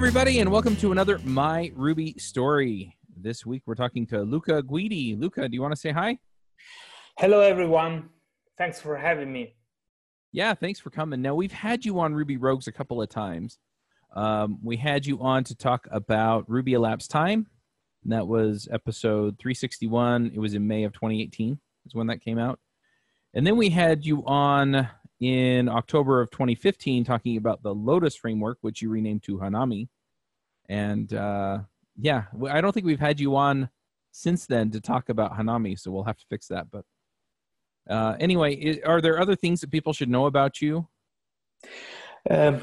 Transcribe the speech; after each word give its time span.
everybody, 0.00 0.38
and 0.38 0.50
welcome 0.50 0.74
to 0.74 0.92
another 0.92 1.18
My 1.24 1.70
Ruby 1.74 2.14
story. 2.16 2.96
This 3.14 3.44
week 3.44 3.64
we're 3.66 3.74
talking 3.74 4.06
to 4.06 4.22
Luca 4.22 4.62
Guidi. 4.62 5.14
Luca, 5.14 5.46
do 5.46 5.54
you 5.54 5.60
want 5.60 5.74
to 5.74 5.78
say 5.78 5.90
hi? 5.90 6.16
Hello, 7.18 7.40
everyone. 7.40 8.08
Thanks 8.56 8.80
for 8.80 8.96
having 8.96 9.30
me. 9.30 9.56
Yeah, 10.32 10.54
thanks 10.54 10.80
for 10.80 10.88
coming. 10.88 11.20
Now, 11.20 11.34
we've 11.34 11.52
had 11.52 11.84
you 11.84 12.00
on 12.00 12.14
Ruby 12.14 12.38
Rogues 12.38 12.66
a 12.66 12.72
couple 12.72 13.02
of 13.02 13.10
times. 13.10 13.58
Um, 14.16 14.58
we 14.64 14.78
had 14.78 15.04
you 15.04 15.20
on 15.20 15.44
to 15.44 15.54
talk 15.54 15.86
about 15.90 16.48
Ruby 16.48 16.72
Elapsed 16.72 17.10
Time. 17.10 17.46
And 18.02 18.12
that 18.14 18.26
was 18.26 18.68
episode 18.72 19.38
361. 19.38 20.32
It 20.34 20.38
was 20.38 20.54
in 20.54 20.66
May 20.66 20.84
of 20.84 20.94
2018, 20.94 21.60
is 21.84 21.94
when 21.94 22.06
that 22.06 22.22
came 22.22 22.38
out. 22.38 22.58
And 23.34 23.46
then 23.46 23.58
we 23.58 23.68
had 23.68 24.06
you 24.06 24.24
on 24.24 24.88
in 25.20 25.68
October 25.68 26.20
of 26.20 26.30
2015 26.30 27.04
talking 27.04 27.36
about 27.36 27.62
the 27.62 27.74
Lotus 27.74 28.16
framework, 28.16 28.58
which 28.62 28.80
you 28.80 28.88
renamed 28.90 29.22
to 29.24 29.38
Hanami. 29.38 29.88
And 30.68 31.12
uh, 31.12 31.60
yeah, 31.98 32.24
I 32.48 32.60
don't 32.60 32.72
think 32.72 32.86
we've 32.86 33.00
had 33.00 33.20
you 33.20 33.36
on 33.36 33.68
since 34.12 34.46
then 34.46 34.70
to 34.70 34.80
talk 34.80 35.08
about 35.08 35.36
Hanami, 35.36 35.78
so 35.78 35.90
we'll 35.90 36.04
have 36.04 36.16
to 36.18 36.26
fix 36.28 36.48
that. 36.48 36.70
But 36.70 36.84
uh, 37.88 38.16
anyway, 38.18 38.80
are 38.82 39.00
there 39.00 39.20
other 39.20 39.36
things 39.36 39.60
that 39.60 39.70
people 39.70 39.92
should 39.92 40.08
know 40.08 40.26
about 40.26 40.60
you? 40.60 40.88
Um, 42.28 42.60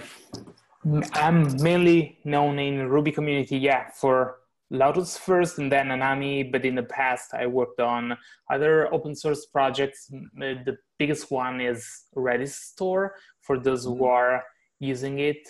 I'm 1.13 1.61
mainly 1.61 2.19
known 2.23 2.59
in 2.59 2.87
Ruby 2.87 3.11
community, 3.11 3.57
yeah, 3.57 3.89
for 3.91 4.36
Lotus 4.69 5.17
first 5.17 5.59
and 5.59 5.71
then 5.71 5.87
Anami, 5.87 6.51
but 6.51 6.65
in 6.65 6.75
the 6.75 6.83
past 6.83 7.33
I 7.33 7.47
worked 7.47 7.79
on 7.79 8.17
other 8.51 8.93
open 8.93 9.15
source 9.15 9.45
projects. 9.45 10.11
The 10.35 10.77
biggest 10.99 11.31
one 11.31 11.61
is 11.61 12.05
Redis 12.15 12.53
Store 12.53 13.15
for 13.41 13.57
those 13.57 13.85
who 13.85 13.95
mm-hmm. 13.95 14.03
are 14.03 14.43
using 14.79 15.19
it. 15.19 15.47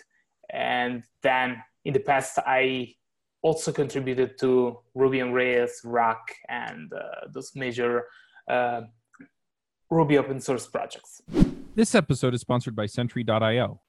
And 0.51 1.03
then 1.23 1.61
in 1.85 1.93
the 1.93 1.99
past 1.99 2.37
I 2.45 2.93
also 3.41 3.71
contributed 3.71 4.37
to 4.39 4.79
Ruby 4.93 5.21
on 5.21 5.31
Rails, 5.33 5.81
Rack, 5.83 6.35
and 6.49 6.91
uh, 6.93 7.27
those 7.31 7.51
major 7.55 8.05
uh, 8.47 8.81
Ruby 9.89 10.17
open 10.17 10.41
source 10.41 10.67
projects. 10.67 11.21
This 11.75 11.95
episode 11.95 12.33
is 12.33 12.41
sponsored 12.41 12.75
by 12.75 12.87
Sentry.io. 12.87 13.81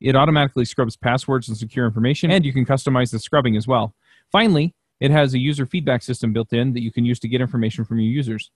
It 0.00 0.14
automatically 0.16 0.64
scrubs 0.64 0.96
passwords 0.96 1.48
and 1.48 1.56
secure 1.56 1.86
information, 1.86 2.30
and 2.30 2.44
you 2.44 2.52
can 2.52 2.64
customize 2.64 3.10
the 3.10 3.18
scrubbing 3.18 3.56
as 3.56 3.66
well. 3.66 3.94
Finally, 4.30 4.74
it 5.00 5.10
has 5.10 5.34
a 5.34 5.38
user 5.38 5.66
feedback 5.66 6.02
system 6.02 6.32
built 6.32 6.52
in 6.52 6.72
that 6.72 6.82
you 6.82 6.92
can 6.92 7.04
use 7.04 7.18
to 7.20 7.28
get 7.28 7.40
information 7.40 7.84
from 7.84 7.98
your 7.98 8.10
users. 8.10 8.50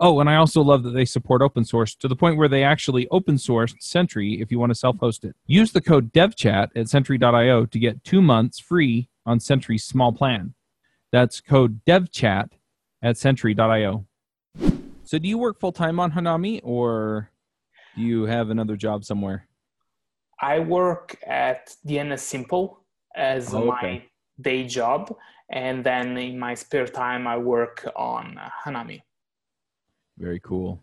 Oh, 0.00 0.20
and 0.20 0.28
I 0.28 0.36
also 0.36 0.62
love 0.62 0.82
that 0.82 0.90
they 0.90 1.04
support 1.04 1.42
open 1.42 1.64
source 1.64 1.94
to 1.96 2.08
the 2.08 2.16
point 2.16 2.36
where 2.36 2.48
they 2.48 2.64
actually 2.64 3.06
open 3.10 3.36
sourced 3.36 3.74
Sentry 3.80 4.40
if 4.40 4.50
you 4.50 4.58
want 4.58 4.70
to 4.70 4.74
self 4.74 4.98
host 4.98 5.24
it. 5.24 5.36
Use 5.46 5.72
the 5.72 5.80
code 5.80 6.12
DevChat 6.12 6.70
at 6.74 6.88
Sentry.io 6.88 7.66
to 7.66 7.78
get 7.78 8.02
two 8.02 8.22
months 8.22 8.58
free 8.58 9.08
on 9.24 9.38
Sentry's 9.38 9.84
small 9.84 10.12
plan. 10.12 10.54
That's 11.12 11.40
code 11.40 11.84
DevChat 11.84 12.50
at 13.02 13.16
Sentry.io. 13.16 14.06
So, 15.04 15.18
do 15.18 15.28
you 15.28 15.38
work 15.38 15.60
full 15.60 15.72
time 15.72 16.00
on 16.00 16.12
Hanami 16.12 16.60
or 16.64 17.30
do 17.94 18.02
you 18.02 18.24
have 18.24 18.50
another 18.50 18.76
job 18.76 19.04
somewhere? 19.04 19.46
I 20.42 20.58
work 20.58 21.16
at 21.24 21.70
DNSimple 21.86 22.76
as 23.14 23.54
oh, 23.54 23.58
okay. 23.58 23.68
my 23.68 24.02
day 24.40 24.64
job, 24.64 25.14
and 25.50 25.84
then 25.84 26.16
in 26.18 26.38
my 26.38 26.54
spare 26.54 26.86
time, 26.86 27.28
I 27.28 27.38
work 27.38 27.88
on 27.94 28.38
Hanami. 28.64 29.02
Very 30.18 30.40
cool. 30.40 30.82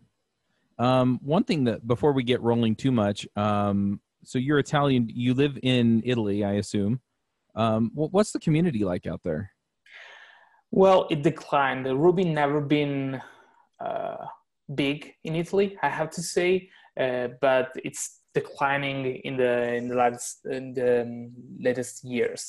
Um, 0.79 1.19
one 1.21 1.43
thing 1.43 1.65
that 1.65 1.85
before 1.85 2.13
we 2.13 2.23
get 2.23 2.41
rolling 2.41 2.73
too 2.73 2.91
much, 2.91 3.27
um, 3.35 3.99
so 4.23 4.39
you're 4.39 4.59
Italian. 4.59 5.09
You 5.13 5.33
live 5.33 5.59
in 5.61 6.01
Italy, 6.05 6.45
I 6.45 6.53
assume. 6.53 7.01
Um, 7.53 7.91
what's 7.93 8.31
the 8.31 8.39
community 8.39 8.85
like 8.85 9.05
out 9.07 9.21
there? 9.23 9.51
Well, 10.71 11.07
it 11.09 11.23
declined. 11.23 11.85
Ruby 11.85 12.23
never 12.23 12.61
been 12.61 13.21
uh, 13.83 14.25
big 14.73 15.13
in 15.23 15.35
Italy, 15.35 15.77
I 15.81 15.89
have 15.89 16.11
to 16.11 16.21
say, 16.21 16.69
uh, 16.99 17.29
but 17.41 17.71
it's 17.83 18.18
declining 18.39 18.99
in 19.27 19.37
the 19.37 19.53
in 19.79 19.87
the 19.89 19.95
last 19.95 20.45
in 20.45 20.73
the 20.73 21.01
um, 21.01 21.31
latest 21.59 22.03
years. 22.03 22.43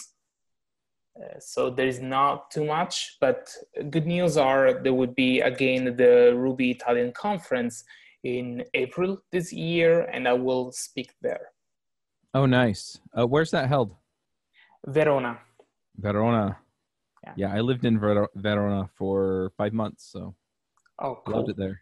Uh, 1.19 1.39
so 1.39 1.61
there 1.77 1.89
is 1.89 2.01
not 2.01 2.51
too 2.51 2.65
much, 2.65 2.95
but 3.21 3.41
good 3.95 4.07
news 4.07 4.37
are 4.37 4.65
there 4.85 4.95
would 5.01 5.15
be 5.15 5.41
again 5.41 5.83
the 5.97 6.33
Ruby 6.45 6.71
Italian 6.71 7.13
conference 7.13 7.85
in 8.23 8.65
April 8.75 9.11
this 9.33 9.53
year, 9.53 9.93
and 10.13 10.29
I 10.29 10.35
will 10.35 10.73
speak 10.73 11.11
there. 11.21 11.47
Oh, 12.33 12.47
nice. 12.47 13.01
Uh, 13.17 13.27
where's 13.27 13.51
that 13.51 13.69
held? 13.69 13.97
Verona. 14.87 15.39
Verona. 15.97 16.59
Yeah. 17.25 17.33
yeah, 17.37 17.55
I 17.55 17.61
lived 17.61 17.85
in 17.85 17.99
Ver- 17.99 18.29
Verona 18.35 18.89
for 18.97 19.53
five 19.57 19.73
months, 19.73 20.11
so 20.13 20.35
oh, 21.03 21.19
cool. 21.27 21.37
loved 21.37 21.51
it 21.51 21.57
there. 21.57 21.81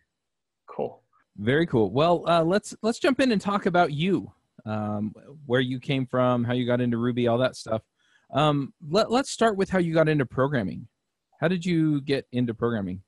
Cool. 0.66 1.02
Very 1.38 1.66
cool. 1.66 1.91
Well, 1.93 2.25
uh, 2.28 2.43
let's 2.43 2.75
let's 2.82 2.99
jump 2.99 3.21
in 3.21 3.31
and 3.31 3.41
talk 3.41 3.66
about 3.66 3.93
you, 3.93 4.32
um, 4.66 5.15
where 5.47 5.60
you 5.60 5.78
came 5.78 6.04
from, 6.04 6.43
how 6.43 6.53
you 6.53 6.66
got 6.66 6.81
into 6.81 6.97
Ruby, 6.99 7.28
all 7.28 7.38
that 7.38 7.54
stuff. 7.54 7.82
Um, 8.32 8.75
let, 8.91 9.10
let's 9.10 9.31
start 9.31 9.56
with 9.56 9.71
how 9.71 9.78
you 9.78 9.94
got 9.94 10.09
into 10.09 10.26
programming. 10.26 10.88
How 11.41 11.47
did 11.47 11.65
you 11.65 12.00
get 12.00 12.26
into 12.32 12.54
programming? 12.54 13.03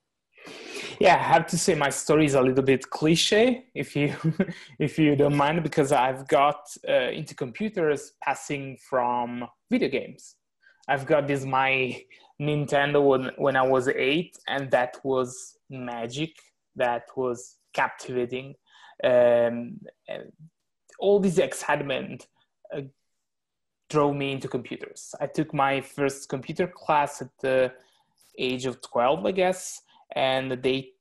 Yeah, 1.00 1.14
I 1.16 1.18
have 1.18 1.46
to 1.48 1.58
say 1.58 1.74
my 1.74 1.90
story 1.90 2.24
is 2.26 2.34
a 2.34 2.40
little 2.40 2.62
bit 2.62 2.88
cliche, 2.88 3.66
if 3.74 3.96
you 3.96 4.14
if 4.78 4.96
you 4.96 5.16
don't 5.16 5.36
mind, 5.36 5.64
because 5.64 5.90
I've 5.90 6.28
got 6.28 6.68
uh, 6.88 7.10
into 7.10 7.34
computers 7.34 8.12
passing 8.22 8.78
from 8.88 9.44
video 9.70 9.88
games. 9.88 10.36
I've 10.86 11.04
got 11.04 11.26
this 11.26 11.44
my 11.44 12.00
Nintendo 12.40 13.04
when 13.04 13.30
when 13.38 13.56
I 13.56 13.62
was 13.62 13.88
eight, 13.88 14.38
and 14.46 14.70
that 14.70 14.98
was 15.02 15.56
magic. 15.68 16.30
That 16.76 17.04
was 17.16 17.56
captivating. 17.72 18.54
Um, 19.02 19.80
all 20.98 21.18
this 21.20 21.38
excitement 21.38 22.26
uh, 22.76 22.82
drove 23.88 24.14
me 24.14 24.32
into 24.32 24.48
computers. 24.48 25.14
I 25.20 25.26
took 25.26 25.52
my 25.52 25.80
first 25.80 26.28
computer 26.28 26.66
class 26.66 27.22
at 27.22 27.30
the 27.40 27.72
age 28.38 28.66
of 28.66 28.80
12, 28.82 29.26
I 29.26 29.32
guess, 29.32 29.82
and 30.14 30.52
they 30.62 30.92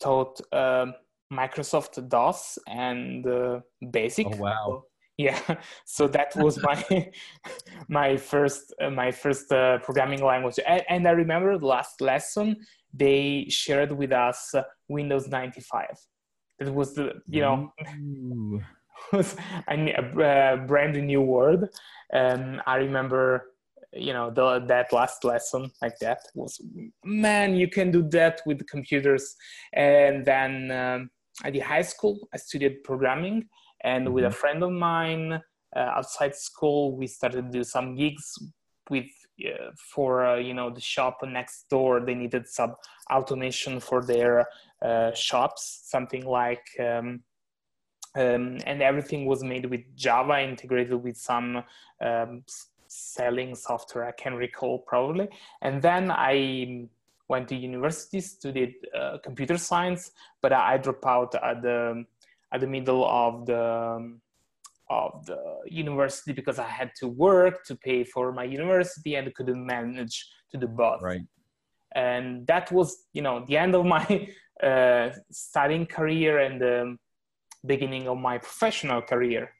taught 0.00 0.40
uh, 0.52 0.86
Microsoft 1.32 2.08
DOS 2.08 2.58
and 2.66 3.26
uh, 3.26 3.60
BASIC. 3.82 4.26
Oh, 4.26 4.36
wow. 4.36 4.84
Yeah, 5.18 5.38
so 5.84 6.08
that 6.08 6.34
was 6.36 6.60
my 6.62 7.10
my 7.88 8.16
first 8.16 8.74
uh, 8.80 8.88
my 8.88 9.10
first 9.12 9.52
uh, 9.52 9.78
programming 9.78 10.24
language, 10.24 10.58
and, 10.66 10.82
and, 10.88 11.06
I 11.06 11.10
remember 11.10 11.58
the 11.58 11.66
last 11.66 12.00
lesson 12.00 12.56
they 12.92 13.46
shared 13.48 13.92
with 13.92 14.12
us 14.12 14.54
Windows 14.88 15.28
95. 15.28 15.86
It 16.60 16.72
was 16.72 16.94
the 16.94 17.22
you 17.26 17.40
know 17.40 17.72
was 19.12 19.36
a, 19.68 20.64
brand 20.66 20.94
new 21.06 21.22
word. 21.22 21.68
And 22.12 22.60
I 22.66 22.76
remember 22.76 23.52
you 23.94 24.12
know 24.12 24.30
the, 24.30 24.64
that 24.66 24.92
last 24.92 25.24
lesson 25.24 25.70
like 25.82 25.98
that 25.98 26.20
was 26.34 26.60
man 27.04 27.54
you 27.54 27.68
can 27.68 27.90
do 27.90 28.02
that 28.08 28.40
with 28.46 28.66
computers 28.66 29.36
and 29.74 30.24
then 30.24 30.70
um, 30.70 31.10
at 31.44 31.52
the 31.52 31.60
high 31.60 31.82
school 31.82 32.18
i 32.32 32.36
studied 32.38 32.82
programming 32.84 33.46
and 33.84 34.06
mm-hmm. 34.06 34.14
with 34.14 34.24
a 34.24 34.28
mm-hmm. 34.28 34.36
friend 34.36 34.62
of 34.62 34.70
mine 34.70 35.40
uh, 35.76 35.78
outside 35.78 36.34
school 36.34 36.96
we 36.96 37.06
started 37.06 37.44
to 37.44 37.58
do 37.58 37.64
some 37.64 37.94
gigs 37.94 38.38
with 38.88 39.06
for 39.76 40.24
uh, 40.24 40.36
you 40.36 40.54
know 40.54 40.70
the 40.70 40.80
shop 40.80 41.18
next 41.24 41.68
door 41.68 42.00
they 42.00 42.14
needed 42.14 42.46
some 42.46 42.74
automation 43.10 43.80
for 43.80 44.02
their 44.02 44.46
uh, 44.82 45.12
shops 45.14 45.82
something 45.84 46.24
like 46.24 46.66
um, 46.80 47.20
um, 48.14 48.58
and 48.66 48.82
everything 48.82 49.24
was 49.26 49.42
made 49.42 49.66
with 49.66 49.80
java 49.96 50.40
integrated 50.40 51.02
with 51.02 51.16
some 51.16 51.62
um, 52.00 52.42
selling 52.88 53.54
software 53.54 54.04
i 54.04 54.12
can 54.12 54.34
recall 54.34 54.78
probably. 54.80 55.28
And 55.62 55.80
then 55.80 56.10
i 56.10 56.86
went 57.28 57.48
to 57.48 57.56
university 57.56 58.20
studied 58.20 58.74
uh, 58.94 59.16
computer 59.24 59.56
science 59.56 60.10
but 60.42 60.52
i 60.52 60.76
dropped 60.76 61.06
out 61.06 61.34
at 61.34 61.62
the 61.62 62.04
at 62.52 62.60
the 62.60 62.66
middle 62.66 63.06
of 63.06 63.46
the 63.46 64.18
of 65.22 65.26
the 65.26 65.70
university 65.70 66.32
because 66.32 66.58
I 66.58 66.68
had 66.68 66.90
to 67.00 67.08
work 67.08 67.64
to 67.66 67.76
pay 67.76 68.04
for 68.04 68.32
my 68.32 68.44
university 68.44 69.14
and 69.14 69.34
couldn't 69.34 69.64
manage 69.64 70.26
to 70.50 70.58
do 70.58 70.66
both. 70.66 71.02
Right. 71.02 71.22
And 71.94 72.46
that 72.46 72.72
was, 72.72 72.96
you 73.12 73.22
know, 73.22 73.44
the 73.46 73.56
end 73.56 73.74
of 73.74 73.84
my 73.84 74.28
uh, 74.62 75.10
studying 75.30 75.86
career 75.86 76.38
and 76.38 76.60
the 76.60 76.96
beginning 77.64 78.08
of 78.08 78.18
my 78.18 78.38
professional 78.38 79.02
career. 79.02 79.50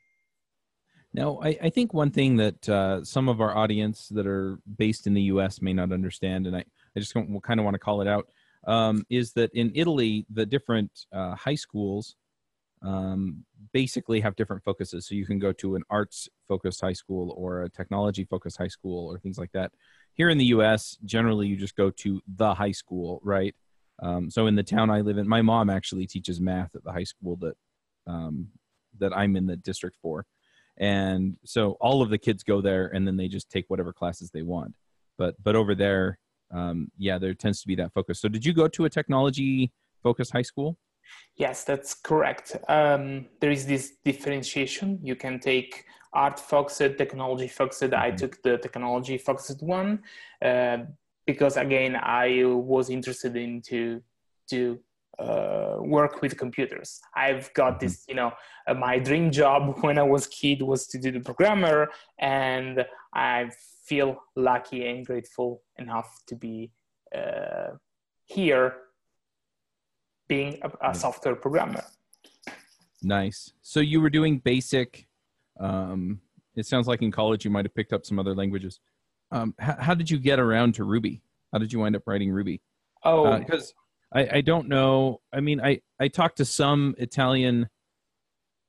Now, 1.15 1.41
I, 1.43 1.59
I 1.65 1.71
think 1.71 1.93
one 1.93 2.11
thing 2.11 2.37
that 2.37 2.69
uh, 2.69 3.05
some 3.05 3.29
of 3.29 3.41
our 3.41 3.55
audience 3.57 4.09
that 4.09 4.27
are 4.27 4.59
based 4.79 5.07
in 5.07 5.13
the 5.13 5.23
U.S. 5.23 5.61
may 5.61 5.75
not 5.75 5.93
understand, 5.93 6.47
and 6.47 6.57
I, 6.57 6.65
I 6.97 7.01
just 7.01 7.13
kind 7.13 7.61
of 7.61 7.65
want 7.65 7.75
to 7.75 7.79
call 7.79 8.01
it 8.01 8.09
out, 8.09 8.29
um, 8.67 9.05
is 9.11 9.33
that 9.35 9.51
in 9.53 9.73
Italy, 9.75 10.25
the 10.31 10.47
different 10.47 10.91
uh, 11.13 11.35
high 11.35 11.55
schools 11.55 12.17
um, 12.83 13.45
basically 13.73 14.21
have 14.21 14.37
different 14.37 14.63
focuses. 14.65 15.07
So 15.07 15.15
you 15.15 15.27
can 15.27 15.39
go 15.39 15.53
to 15.53 15.77
an 15.77 15.83
arts 15.89 16.29
focused 16.49 16.81
high 16.81 16.93
school 16.93 17.35
or 17.37 17.63
a 17.63 17.71
technology 17.71 18.25
focused 18.25 18.59
high 18.59 18.69
school 18.69 19.11
or 19.11 19.19
things 19.19 19.39
like 19.39 19.53
that. 19.53 19.73
Here 20.15 20.29
in 20.29 20.39
the 20.39 20.47
US, 20.47 20.99
generally 21.05 21.47
you 21.47 21.57
just 21.57 21.77
go 21.77 21.91
to 21.91 22.21
the 22.27 22.55
high 22.55 22.73
school, 22.73 23.21
right? 23.25 23.55
Um, 24.03 24.31
so 24.31 24.47
in 24.47 24.57
the 24.57 24.63
town 24.63 24.91
I 24.91 25.01
live 25.01 25.19
in, 25.19 25.29
my 25.29 25.43
mom 25.43 25.71
actually 25.71 26.07
teaches 26.07 26.41
math 26.41 26.75
at 26.75 26.85
the 26.85 26.93
high 26.93 27.05
school 27.05 27.37
that 27.37 27.55
um, 28.07 28.49
that 28.99 29.17
I'm 29.17 29.37
in 29.37 29.47
the 29.47 29.57
district 29.57 29.97
for, 30.03 30.27
and 30.77 31.37
so 31.45 31.77
all 31.81 32.03
of 32.03 32.11
the 32.11 32.19
kids 32.19 32.43
go 32.43 32.61
there, 32.61 32.89
and 32.89 33.07
then 33.07 33.17
they 33.17 33.29
just 33.29 33.49
take 33.49 33.67
whatever 33.69 33.93
classes 33.93 34.31
they 34.31 34.43
want. 34.43 34.75
But 35.19 35.37
but 35.41 35.55
over 35.55 35.77
there, 35.77 36.19
um, 36.53 36.91
yeah, 36.99 37.19
there 37.19 37.33
tends 37.35 37.61
to 37.63 37.69
be 37.69 37.77
that 37.77 37.93
focus. 37.93 38.21
So 38.21 38.29
did 38.29 38.45
you 38.45 38.53
go 38.53 38.67
to 38.69 38.85
a 38.85 38.91
technology 38.91 39.73
focused 40.03 40.33
high 40.33 40.43
school? 40.43 40.77
Yes, 41.37 41.65
that's 41.65 41.95
correct. 41.95 42.57
Um, 42.69 43.27
there 43.41 43.51
is 43.51 43.67
this 43.67 43.95
differentiation. 44.05 44.99
You 45.03 45.17
can 45.17 45.41
take 45.41 45.85
art 46.13 46.39
focused, 46.39 46.99
technology 46.99 47.49
focused. 47.49 47.83
Mm-hmm. 47.83 48.03
I 48.03 48.11
took 48.11 48.43
the 48.43 48.59
technology 48.59 49.19
focused 49.19 49.63
one 49.63 50.03
uh, 50.43 50.79
because 51.27 51.57
again, 51.57 51.97
I 51.97 52.45
was 52.45 52.91
interested 52.91 53.37
in 53.37 53.63
to 53.63 54.03
to 54.51 54.79
uh, 55.19 55.77
work 55.81 56.21
with 56.21 56.37
computers. 56.37 57.01
I've 57.15 57.53
got 57.55 57.75
mm-hmm. 57.75 57.87
this, 57.87 58.05
you 58.09 58.15
know, 58.15 58.33
uh, 58.67 58.75
my 58.75 58.99
dream 58.99 59.31
job 59.31 59.79
when 59.83 59.99
I 59.99 60.03
was 60.03 60.27
kid 60.27 60.63
was 60.63 60.87
to 60.89 60.99
do 60.99 61.11
the 61.11 61.21
programmer, 61.21 61.91
and 62.19 62.85
I 63.15 63.51
feel 63.85 64.23
lucky 64.37 64.87
and 64.87 65.05
grateful 65.05 65.63
enough 65.79 66.21
to 66.27 66.37
be 66.37 66.71
uh, 67.15 67.73
here 68.27 68.75
being 70.33 70.59
a, 70.63 70.91
a 70.91 70.95
software 70.95 71.37
programmer. 71.45 71.85
Nice. 73.03 73.53
So 73.61 73.81
you 73.81 74.01
were 74.01 74.09
doing 74.19 74.39
basic. 74.39 75.07
Um, 75.61 76.21
it 76.57 76.65
sounds 76.67 76.87
like 76.87 77.03
in 77.03 77.11
college 77.11 77.45
you 77.45 77.51
might 77.51 77.67
have 77.67 77.75
picked 77.75 77.93
up 77.93 78.07
some 78.07 78.19
other 78.19 78.35
languages. 78.35 78.81
Um, 79.31 79.55
how, 79.59 79.77
how, 79.87 79.95
did 79.95 80.11
you 80.11 80.19
get 80.19 80.39
around 80.41 80.75
to 80.77 80.85
Ruby? 80.85 81.21
How 81.53 81.59
did 81.59 81.71
you 81.73 81.81
wind 81.81 81.97
up 81.97 82.05
writing 82.07 82.31
Ruby? 82.31 82.63
Oh, 83.05 83.39
because 83.39 83.75
uh, 84.15 84.21
I, 84.21 84.39
I 84.39 84.41
don't 84.41 84.69
know. 84.69 85.21
I 85.33 85.41
mean, 85.41 85.61
I 85.61 85.81
I 86.05 86.09
talked 86.09 86.37
to 86.39 86.45
some 86.45 86.95
Italian 86.99 87.69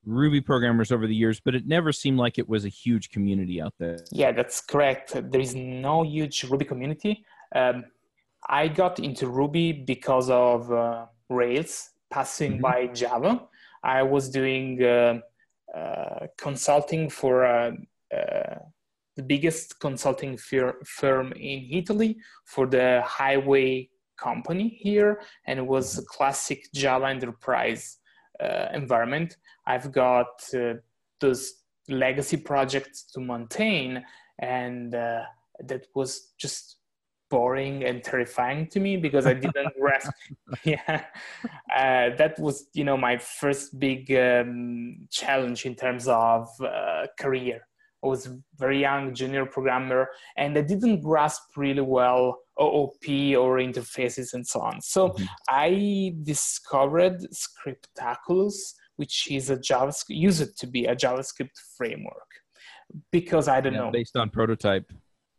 Ruby 0.05 0.41
programmers 0.41 0.91
over 0.91 1.05
the 1.07 1.15
years, 1.23 1.39
but 1.45 1.53
it 1.55 1.65
never 1.65 1.91
seemed 1.91 2.17
like 2.17 2.37
it 2.37 2.47
was 2.49 2.65
a 2.65 2.73
huge 2.83 3.09
community 3.09 3.61
out 3.61 3.73
there. 3.79 3.99
Yeah, 4.11 4.31
that's 4.33 4.59
correct. 4.61 5.07
There 5.31 5.41
is 5.47 5.53
no 5.55 6.03
huge 6.03 6.43
Ruby 6.43 6.65
community. 6.65 7.25
Um, 7.55 7.85
I 8.61 8.67
got 8.67 8.99
into 8.99 9.27
Ruby 9.27 9.71
because 9.71 10.29
of 10.29 10.71
uh, 10.71 11.05
Rails, 11.33 11.89
passing 12.09 12.53
mm-hmm. 12.53 12.61
by 12.61 12.87
Java. 12.87 13.47
I 13.83 14.03
was 14.03 14.29
doing 14.29 14.81
uh, 14.83 15.19
uh, 15.75 16.27
consulting 16.37 17.09
for 17.09 17.45
uh, 17.45 17.71
uh, 18.15 18.59
the 19.15 19.23
biggest 19.23 19.79
consulting 19.79 20.37
fir- 20.37 20.79
firm 20.85 21.33
in 21.33 21.67
Italy 21.71 22.17
for 22.45 22.65
the 22.67 23.01
highway 23.05 23.89
company 24.17 24.77
here, 24.79 25.21
and 25.47 25.59
it 25.59 25.65
was 25.65 25.97
a 25.97 26.05
classic 26.05 26.71
Java 26.73 27.07
enterprise 27.07 27.97
uh, 28.39 28.67
environment. 28.73 29.37
I've 29.67 29.91
got 29.91 30.43
those 31.19 31.53
legacy 31.89 32.37
projects 32.37 33.03
to 33.13 33.19
maintain, 33.19 34.03
and 34.39 34.91
that 34.91 35.87
was 35.95 36.33
just 36.37 36.77
boring 37.33 37.83
and 37.83 38.03
terrifying 38.03 38.67
to 38.67 38.79
me 38.79 38.95
because 38.95 39.25
I 39.25 39.33
didn't 39.33 39.73
grasp. 39.81 40.11
yeah, 40.63 41.05
uh, 41.75 42.15
that 42.19 42.33
was 42.37 42.67
you 42.73 42.83
know 42.83 42.97
my 43.09 43.17
first 43.17 43.79
big 43.79 44.01
um, 44.27 45.07
challenge 45.09 45.65
in 45.65 45.75
terms 45.75 46.07
of 46.07 46.47
uh, 46.61 47.07
career. 47.19 47.59
I 48.03 48.07
was 48.07 48.29
very 48.59 48.79
young 48.81 49.15
junior 49.15 49.45
programmer 49.45 50.09
and 50.35 50.57
I 50.57 50.61
didn't 50.61 51.01
grasp 51.01 51.43
really 51.55 51.87
well 51.99 52.37
OOP 52.61 53.05
or 53.41 53.49
interfaces 53.69 54.33
and 54.33 54.45
so 54.45 54.59
on. 54.59 54.81
So 54.81 55.09
mm-hmm. 55.09 55.23
I 55.47 56.13
discovered 56.23 57.17
Scriptaculous, 57.31 58.57
which 58.97 59.31
is 59.31 59.49
a 59.49 59.57
JavaScript, 59.57 60.17
used 60.29 60.59
to 60.59 60.67
be 60.67 60.85
a 60.85 60.95
JavaScript 60.95 61.57
framework 61.77 62.31
because 63.11 63.47
I 63.47 63.61
don't 63.61 63.73
yeah, 63.73 63.85
know. 63.85 63.91
Based 63.91 64.17
on 64.17 64.29
prototype. 64.29 64.91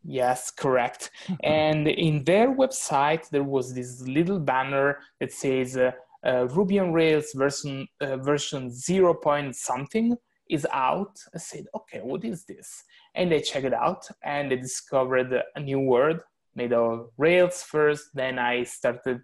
Yes, 0.05 0.51
correct. 0.51 1.11
and 1.43 1.89
in 1.89 2.25
their 2.25 2.55
website, 2.55 3.29
there 3.31 3.43
was 3.43 3.75
this 3.75 4.03
little 4.03 4.39
banner 4.39 4.99
that 5.19 5.33
says 5.33 5.77
uh, 5.77 5.93
uh, 6.27 6.47
Ruby 6.49 6.79
on 6.79 6.93
Rails 6.93 7.33
version 7.35 7.89
uh, 8.01 8.19
version 8.19 8.71
zero 8.71 9.15
point 9.15 9.57
something 9.57 10.17
is 10.51 10.67
out. 10.73 11.19
I 11.35 11.39
said, 11.39 11.67
okay, 11.75 12.01
what 12.03 12.25
is 12.25 12.45
this? 12.45 12.85
And 13.15 13.33
I 13.33 13.41
checked 13.41 13.65
it 13.65 13.73
out, 13.73 14.07
and 14.23 14.53
I 14.53 14.57
discovered 14.57 15.33
a 15.57 15.61
new 15.61 15.81
word 15.81 16.21
made 16.55 16.73
of 16.73 17.09
Rails 17.17 17.63
first. 17.63 18.11
Then 18.15 18.39
I 18.39 18.65
started 18.65 19.21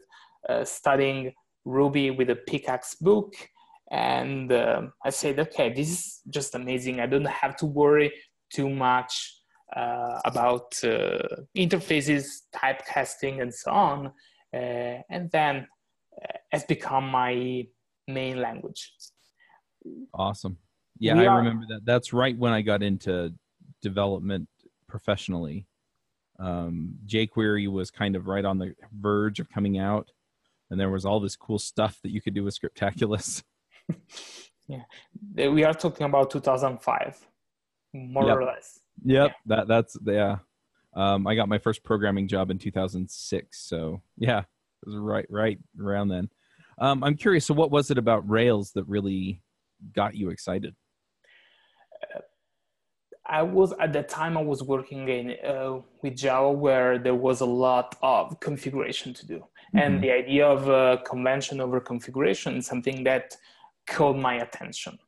uh, 0.48 0.64
studying 0.64 1.32
Ruby 1.64 2.10
with 2.10 2.30
a 2.30 2.36
pickaxe 2.36 2.94
book, 2.94 3.34
and 3.90 4.50
um, 4.52 4.92
I 5.04 5.10
said, 5.10 5.38
okay, 5.40 5.72
this 5.72 5.90
is 5.90 6.20
just 6.30 6.54
amazing. 6.54 7.00
I 7.00 7.06
don't 7.06 7.26
have 7.26 7.56
to 7.56 7.66
worry 7.66 8.12
too 8.50 8.70
much 8.70 9.39
uh, 9.76 10.20
about 10.24 10.74
uh, 10.82 11.18
interfaces, 11.56 12.42
typecasting, 12.54 13.40
and 13.40 13.52
so 13.54 13.70
on. 13.70 14.12
Uh, 14.52 14.98
and 15.08 15.30
then 15.30 15.66
has 16.50 16.64
become 16.64 17.08
my 17.08 17.64
main 18.08 18.40
language. 18.40 18.92
Awesome. 20.12 20.58
Yeah, 20.98 21.14
we 21.14 21.26
I 21.26 21.26
are, 21.26 21.38
remember 21.38 21.66
that. 21.68 21.80
That's 21.84 22.12
right 22.12 22.36
when 22.36 22.52
I 22.52 22.62
got 22.62 22.82
into 22.82 23.32
development 23.80 24.48
professionally. 24.88 25.66
Um, 26.38 26.94
jQuery 27.06 27.70
was 27.70 27.90
kind 27.90 28.16
of 28.16 28.26
right 28.26 28.44
on 28.44 28.58
the 28.58 28.74
verge 28.92 29.40
of 29.40 29.48
coming 29.50 29.78
out, 29.78 30.10
and 30.70 30.80
there 30.80 30.90
was 30.90 31.04
all 31.04 31.20
this 31.20 31.36
cool 31.36 31.58
stuff 31.58 31.98
that 32.02 32.10
you 32.10 32.20
could 32.20 32.34
do 32.34 32.44
with 32.44 32.54
Scriptaculous. 32.54 33.42
yeah, 34.68 34.82
we 35.34 35.64
are 35.64 35.74
talking 35.74 36.06
about 36.06 36.30
2005, 36.30 37.26
more 37.94 38.26
yep. 38.26 38.36
or 38.36 38.44
less. 38.44 38.80
Yep, 39.04 39.30
yeah. 39.30 39.34
that 39.46 39.68
that's 39.68 39.96
yeah. 40.04 40.38
Um, 40.94 41.26
I 41.26 41.34
got 41.34 41.48
my 41.48 41.58
first 41.58 41.84
programming 41.84 42.26
job 42.26 42.50
in 42.50 42.58
2006, 42.58 43.58
so 43.58 44.02
yeah, 44.16 44.40
it 44.40 44.44
was 44.86 44.96
right 44.96 45.26
right 45.30 45.58
around 45.80 46.08
then. 46.08 46.28
Um, 46.78 47.04
I'm 47.04 47.16
curious. 47.16 47.46
So, 47.46 47.54
what 47.54 47.70
was 47.70 47.90
it 47.90 47.98
about 47.98 48.28
Rails 48.28 48.72
that 48.72 48.84
really 48.88 49.42
got 49.94 50.14
you 50.14 50.30
excited? 50.30 50.74
Uh, 52.14 52.20
I 53.26 53.42
was 53.42 53.72
at 53.78 53.92
the 53.92 54.02
time 54.02 54.36
I 54.36 54.42
was 54.42 54.62
working 54.62 55.08
in 55.08 55.36
uh, 55.46 55.80
with 56.02 56.16
Java, 56.16 56.50
where 56.50 56.98
there 56.98 57.14
was 57.14 57.40
a 57.40 57.46
lot 57.46 57.96
of 58.02 58.40
configuration 58.40 59.14
to 59.14 59.26
do, 59.26 59.38
mm-hmm. 59.38 59.78
and 59.78 60.02
the 60.02 60.10
idea 60.10 60.46
of 60.46 60.68
uh, 60.68 61.02
convention 61.04 61.60
over 61.60 61.80
configuration 61.80 62.56
is 62.56 62.66
something 62.66 63.04
that 63.04 63.36
caught 63.86 64.16
my 64.16 64.36
attention 64.36 64.98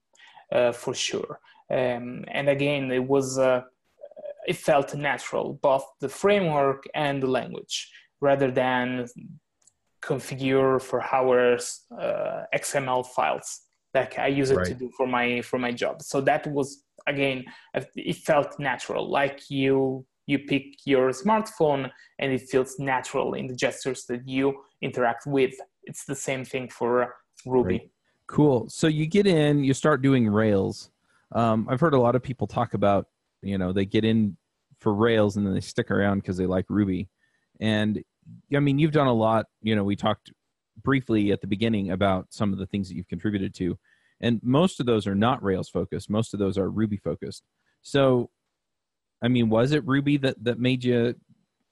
uh, 0.52 0.72
for 0.72 0.94
sure. 0.94 1.40
Um, 1.70 2.24
and 2.28 2.48
again, 2.48 2.92
it 2.92 3.02
was 3.02 3.38
uh, 3.38 3.62
it 4.46 4.56
felt 4.56 4.94
natural, 4.94 5.54
both 5.62 5.84
the 6.00 6.08
framework 6.08 6.84
and 6.94 7.22
the 7.22 7.26
language, 7.26 7.90
rather 8.20 8.50
than 8.50 9.06
configure 10.02 10.80
for 10.82 11.02
hours 11.14 11.82
uh, 11.98 12.42
XML 12.54 13.06
files 13.06 13.62
like 13.94 14.18
I 14.18 14.28
use 14.28 14.50
it 14.50 14.56
right. 14.56 14.66
to 14.66 14.74
do 14.74 14.90
for 14.96 15.06
my 15.06 15.42
for 15.42 15.58
my 15.58 15.72
job. 15.72 16.02
So 16.02 16.20
that 16.22 16.46
was 16.46 16.84
again, 17.06 17.44
it 17.74 18.16
felt 18.16 18.58
natural, 18.58 19.10
like 19.10 19.50
you 19.50 20.06
you 20.26 20.38
pick 20.38 20.64
your 20.84 21.10
smartphone 21.10 21.90
and 22.18 22.32
it 22.32 22.42
feels 22.48 22.78
natural 22.78 23.34
in 23.34 23.48
the 23.48 23.54
gestures 23.54 24.04
that 24.06 24.26
you 24.26 24.54
interact 24.80 25.26
with. 25.26 25.54
It's 25.84 26.04
the 26.04 26.14
same 26.14 26.44
thing 26.44 26.68
for 26.68 27.14
Ruby. 27.44 27.74
Right. 27.74 27.90
Cool. 28.28 28.68
So 28.68 28.86
you 28.86 29.06
get 29.06 29.26
in, 29.26 29.64
you 29.64 29.74
start 29.74 30.00
doing 30.00 30.28
Rails. 30.28 30.90
Um, 31.32 31.66
I've 31.68 31.80
heard 31.80 31.94
a 31.94 32.00
lot 32.00 32.14
of 32.14 32.22
people 32.22 32.46
talk 32.46 32.74
about 32.74 33.08
you 33.42 33.58
know 33.58 33.72
they 33.72 33.84
get 33.84 34.04
in 34.04 34.36
for 34.80 34.94
rails 34.94 35.36
and 35.36 35.46
then 35.46 35.54
they 35.54 35.60
stick 35.60 35.90
around 35.90 36.18
because 36.18 36.36
they 36.36 36.46
like 36.46 36.66
ruby 36.68 37.08
and 37.60 38.02
i 38.54 38.60
mean 38.60 38.78
you've 38.78 38.92
done 38.92 39.06
a 39.06 39.12
lot 39.12 39.46
you 39.62 39.76
know 39.76 39.84
we 39.84 39.96
talked 39.96 40.32
briefly 40.82 41.32
at 41.32 41.40
the 41.40 41.46
beginning 41.46 41.90
about 41.90 42.26
some 42.30 42.52
of 42.52 42.58
the 42.58 42.66
things 42.66 42.88
that 42.88 42.96
you've 42.96 43.08
contributed 43.08 43.54
to 43.54 43.78
and 44.22 44.40
most 44.42 44.78
of 44.78 44.86
those 44.86 45.06
are 45.06 45.14
not 45.14 45.42
Rails 45.42 45.68
focused. 45.68 46.08
Most 46.08 46.32
of 46.32 46.38
those 46.38 46.56
are 46.56 46.70
Ruby 46.70 46.96
focused. 46.96 47.42
So, 47.82 48.30
I 49.22 49.28
mean, 49.28 49.50
was 49.50 49.72
it 49.72 49.86
Ruby 49.86 50.16
that 50.18 50.42
that 50.44 50.58
made 50.60 50.84
you 50.84 51.14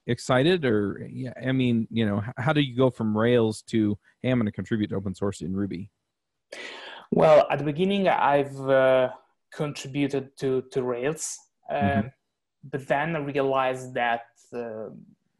excited, 0.05 0.65
or 0.65 1.07
yeah? 1.09 1.33
I 1.41 1.53
mean, 1.53 1.87
you 1.89 2.05
know, 2.05 2.21
how 2.37 2.51
do 2.51 2.61
you 2.61 2.75
go 2.75 2.89
from 2.89 3.17
Rails 3.17 3.61
to 3.67 3.97
hey, 4.21 4.29
I'm 4.29 4.37
going 4.37 4.45
to 4.45 4.51
contribute 4.51 4.89
to 4.89 4.95
open 4.95 5.15
source 5.15 5.41
in 5.41 5.55
Ruby? 5.55 5.89
Well, 7.11 7.47
at 7.49 7.59
the 7.59 7.65
beginning, 7.65 8.09
I've 8.09 8.59
uh, 8.59 9.09
contributed 9.53 10.37
to 10.39 10.63
to 10.71 10.83
Rails, 10.83 11.37
mm-hmm. 11.75 12.07
but 12.71 12.87
then 12.87 13.15
I 13.15 13.19
realized 13.19 13.93
that 13.93 14.25
uh, 14.53 14.89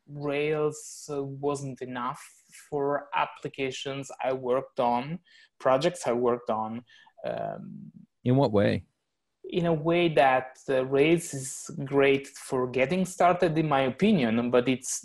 Rails 0.08 1.06
wasn't 1.10 1.82
enough 1.82 2.22
for 2.70 3.08
applications 3.16 4.12
I 4.24 4.34
worked 4.34 4.80
on, 4.80 5.20
projects 5.60 6.08
I 6.08 6.14
worked 6.14 6.50
on. 6.50 6.84
Um, 7.26 7.92
in 8.24 8.36
what 8.36 8.52
way? 8.52 8.84
In 9.50 9.66
a 9.66 9.74
way 9.74 10.08
that 10.10 10.58
uh, 10.70 10.86
Rails 10.86 11.34
is 11.34 11.70
great 11.86 12.28
for 12.28 12.68
getting 12.68 13.06
started, 13.06 13.58
in 13.58 13.68
my 13.68 13.82
opinion, 13.82 14.52
but 14.52 14.68
it's 14.70 15.02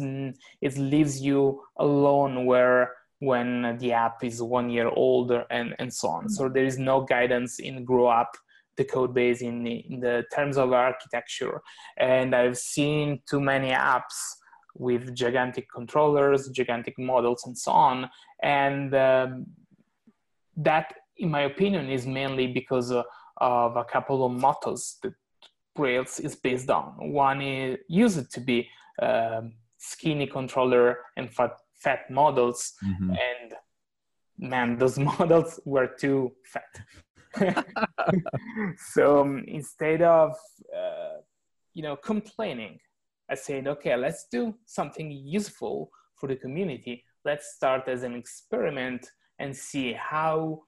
it 0.61 0.77
leaves 0.77 1.21
you 1.21 1.63
alone 1.79 2.47
where 2.47 2.93
when 3.21 3.79
the 3.79 3.93
app 3.93 4.23
is 4.23 4.43
one 4.43 4.69
year 4.69 4.89
older 4.89 5.47
and, 5.51 5.75
and 5.79 5.93
so 5.93 6.09
on. 6.09 6.29
So 6.29 6.49
there 6.49 6.65
is 6.65 6.79
no 6.79 7.01
guidance 7.01 7.59
in 7.59 7.85
grow 7.85 8.07
up 8.07 8.37
the 8.77 8.85
code 8.85 9.15
base 9.15 9.41
in 9.43 9.63
the, 9.63 9.85
in 9.89 10.01
the 10.01 10.25
terms 10.35 10.57
of 10.57 10.73
architecture. 10.73 11.61
And 11.97 12.35
I've 12.35 12.59
seen 12.59 13.21
too 13.29 13.41
many 13.41 13.71
apps 13.71 14.17
with 14.75 15.15
gigantic 15.15 15.67
controllers, 15.73 16.49
gigantic 16.51 16.99
models, 16.99 17.45
and 17.47 17.57
so 17.57 17.73
on. 17.73 18.11
And 18.43 18.95
um, 18.95 19.47
that, 20.57 20.93
in 21.17 21.31
my 21.31 21.43
opinion, 21.43 21.89
is 21.89 22.07
mainly 22.07 22.47
because 22.49 22.93
uh, 22.93 23.03
of 23.39 23.77
a 23.77 23.85
couple 23.85 24.25
of 24.25 24.33
mottos 24.33 24.99
that 25.03 25.15
Rails 25.79 26.21
is 26.21 26.35
based 26.37 26.71
on. 26.71 26.95
One 27.13 27.43
is 27.43 27.79
used 27.89 28.31
to 28.33 28.41
be 28.41 28.69
um, 29.03 29.53
skinny 29.79 30.27
controller 30.27 30.99
and 31.17 31.33
fat, 31.33 31.53
fat 31.75 32.11
models, 32.11 32.73
mm-hmm. 32.85 33.11
and 33.11 33.55
man, 34.39 34.79
those 34.79 34.99
models 35.19 35.61
were 35.65 35.87
too 35.87 36.33
fat. 36.45 36.81
so 38.93 39.21
um, 39.23 39.45
instead 39.49 40.03
of 40.03 40.31
uh, 40.75 41.21
you 41.75 41.83
know 41.83 41.97
complaining 41.97 42.79
I 43.29 43.35
said, 43.35 43.67
okay, 43.67 43.97
let's 43.97 44.27
do 44.31 44.55
something 44.67 45.11
useful 45.11 45.91
for 46.15 46.29
the 46.29 46.37
community. 46.37 47.05
Let's 47.25 47.55
start 47.55 47.89
as 47.89 48.03
an 48.03 48.15
experiment 48.15 49.11
and 49.39 49.55
see 49.55 49.93
how 49.93 50.63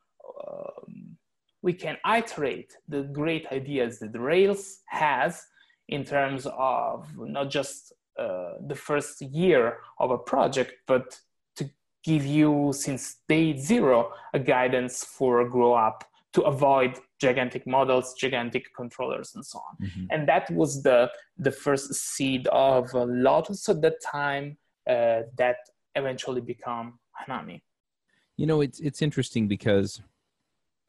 um, 0.47 1.17
we 1.63 1.73
can 1.73 1.97
iterate 2.07 2.77
the 2.89 3.03
great 3.03 3.47
ideas 3.53 4.01
that 4.01 4.19
Rails 4.19 4.81
has 4.87 5.45
in 5.89 6.05
terms 6.05 6.47
of 6.47 7.07
not 7.17 7.51
just 7.51 7.93
uh, 8.19 8.55
the 8.67 8.75
first 8.75 9.23
year 9.23 9.79
of 10.01 10.11
a 10.11 10.19
project, 10.19 10.73
but 10.87 11.19
to 11.57 11.71
give 12.03 12.27
you 12.27 12.73
since 12.75 13.19
day 13.29 13.57
zero 13.57 14.13
a 14.35 14.39
guidance 14.39 15.05
for 15.05 15.41
a 15.43 15.49
grow 15.49 15.75
up 15.75 16.05
to 16.35 16.43
avoid 16.43 16.99
gigantic 17.21 17.67
models, 17.67 18.15
gigantic 18.15 18.67
controllers, 18.75 19.33
and 19.35 19.45
so 19.45 19.59
on. 19.59 19.87
Mm-hmm. 19.87 20.05
And 20.11 20.29
that 20.29 20.51
was 20.51 20.83
the 20.83 21.11
the 21.39 21.53
first 21.53 21.95
seed 21.95 22.47
of 22.49 22.93
Lotus 22.95 23.69
at 23.69 23.81
that 23.83 24.01
time 24.05 24.59
uh, 24.89 25.23
that 25.37 25.57
eventually 25.95 26.41
become 26.41 26.99
Hanami. 27.21 27.63
You 28.37 28.47
know, 28.47 28.61
it's 28.61 28.81
it's 28.81 29.03
interesting 29.03 29.49
because 29.49 30.01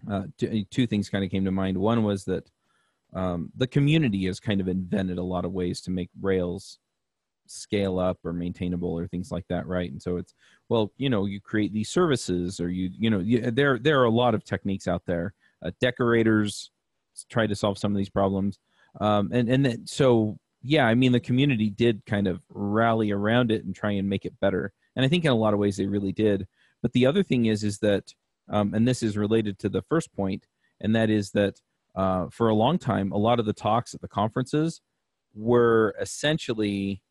uh, 0.10 0.24
two, 0.38 0.65
two, 0.65 0.88
things 0.88 1.10
kind 1.10 1.24
of 1.24 1.31
came 1.31 1.46
to 1.46 1.51
mind. 1.51 1.77
One 1.77 2.03
was 2.03 2.25
that 2.25 2.50
um, 3.13 3.51
the 3.55 3.67
community 3.67 4.25
has 4.27 4.39
kind 4.39 4.62
of 4.62 4.67
invented 4.67 5.17
a 5.17 5.24
lot 5.24 5.46
of 5.46 5.51
ways 5.51 5.81
to 5.81 5.91
make 5.91 6.10
Rails 6.22 6.79
scale 7.49 7.99
up 7.99 8.17
or 8.23 8.33
maintainable 8.33 8.97
or 8.97 9.07
things 9.07 9.31
like 9.31 9.45
that, 9.49 9.67
right? 9.67 9.91
And 9.91 10.01
so 10.01 10.17
it's 10.17 10.33
well, 10.69 10.91
you 10.97 11.09
know, 11.09 11.25
you 11.25 11.41
create 11.41 11.73
these 11.73 11.89
services 11.89 12.59
or 12.59 12.69
you 12.69 12.89
you 12.97 13.09
know 13.09 13.19
you, 13.19 13.51
there 13.51 13.79
there 13.79 13.99
are 13.99 14.05
a 14.05 14.11
lot 14.11 14.35
of 14.35 14.43
techniques 14.43 14.87
out 14.87 15.03
there. 15.05 15.33
Uh, 15.63 15.71
decorators 15.81 16.71
try 17.29 17.47
to 17.47 17.55
solve 17.55 17.77
some 17.77 17.91
of 17.91 17.97
these 17.97 18.09
problems. 18.09 18.59
Um, 18.99 19.29
and 19.33 19.49
and 19.49 19.65
then, 19.65 19.87
so 19.87 20.37
yeah 20.61 20.85
i 20.85 20.93
mean 20.93 21.13
the 21.13 21.19
community 21.21 21.69
did 21.69 22.05
kind 22.05 22.27
of 22.27 22.41
rally 22.49 23.11
around 23.11 23.49
it 23.49 23.63
and 23.63 23.73
try 23.73 23.91
and 23.91 24.09
make 24.09 24.25
it 24.25 24.39
better. 24.39 24.71
And 24.95 25.05
i 25.05 25.07
think 25.07 25.25
in 25.25 25.31
a 25.31 25.35
lot 25.35 25.53
of 25.53 25.59
ways 25.59 25.77
they 25.77 25.85
really 25.85 26.11
did. 26.11 26.47
But 26.81 26.93
the 26.93 27.05
other 27.05 27.23
thing 27.23 27.45
is 27.45 27.63
is 27.63 27.79
that 27.79 28.13
um, 28.49 28.73
and 28.73 28.87
this 28.87 29.03
is 29.03 29.17
related 29.17 29.59
to 29.59 29.69
the 29.69 29.83
first 29.83 30.13
point 30.13 30.45
and 30.81 30.95
that 30.95 31.09
is 31.09 31.31
that 31.31 31.59
uh, 31.95 32.27
for 32.29 32.49
a 32.49 32.55
long 32.55 32.77
time 32.77 33.11
a 33.11 33.17
lot 33.17 33.39
of 33.39 33.45
the 33.45 33.53
talks 33.53 33.93
at 33.93 34.01
the 34.01 34.07
conferences 34.07 34.81
were 35.33 35.95
essentially 35.99 37.01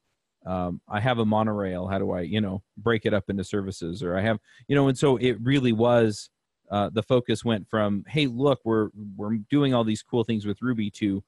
um, 0.46 0.80
i 0.88 1.00
have 1.00 1.18
a 1.18 1.24
monorail 1.24 1.86
how 1.88 1.98
do 1.98 2.12
i 2.12 2.20
you 2.20 2.40
know 2.40 2.62
break 2.76 3.04
it 3.04 3.14
up 3.14 3.28
into 3.28 3.44
services? 3.44 4.02
Or 4.02 4.16
i 4.16 4.22
have 4.22 4.38
you 4.66 4.76
know 4.76 4.88
and 4.88 4.96
so 4.98 5.16
it 5.16 5.36
really 5.40 5.72
was 5.72 6.30
uh, 6.70 6.90
the 6.92 7.02
focus 7.02 7.44
went 7.44 7.68
from 7.68 8.04
hey 8.08 8.26
look 8.26 8.60
we're 8.64 8.90
we're 9.16 9.36
doing 9.50 9.74
all 9.74 9.84
these 9.84 10.02
cool 10.02 10.22
things 10.24 10.46
with 10.46 10.60
ruby 10.60 10.90
to 10.90 11.24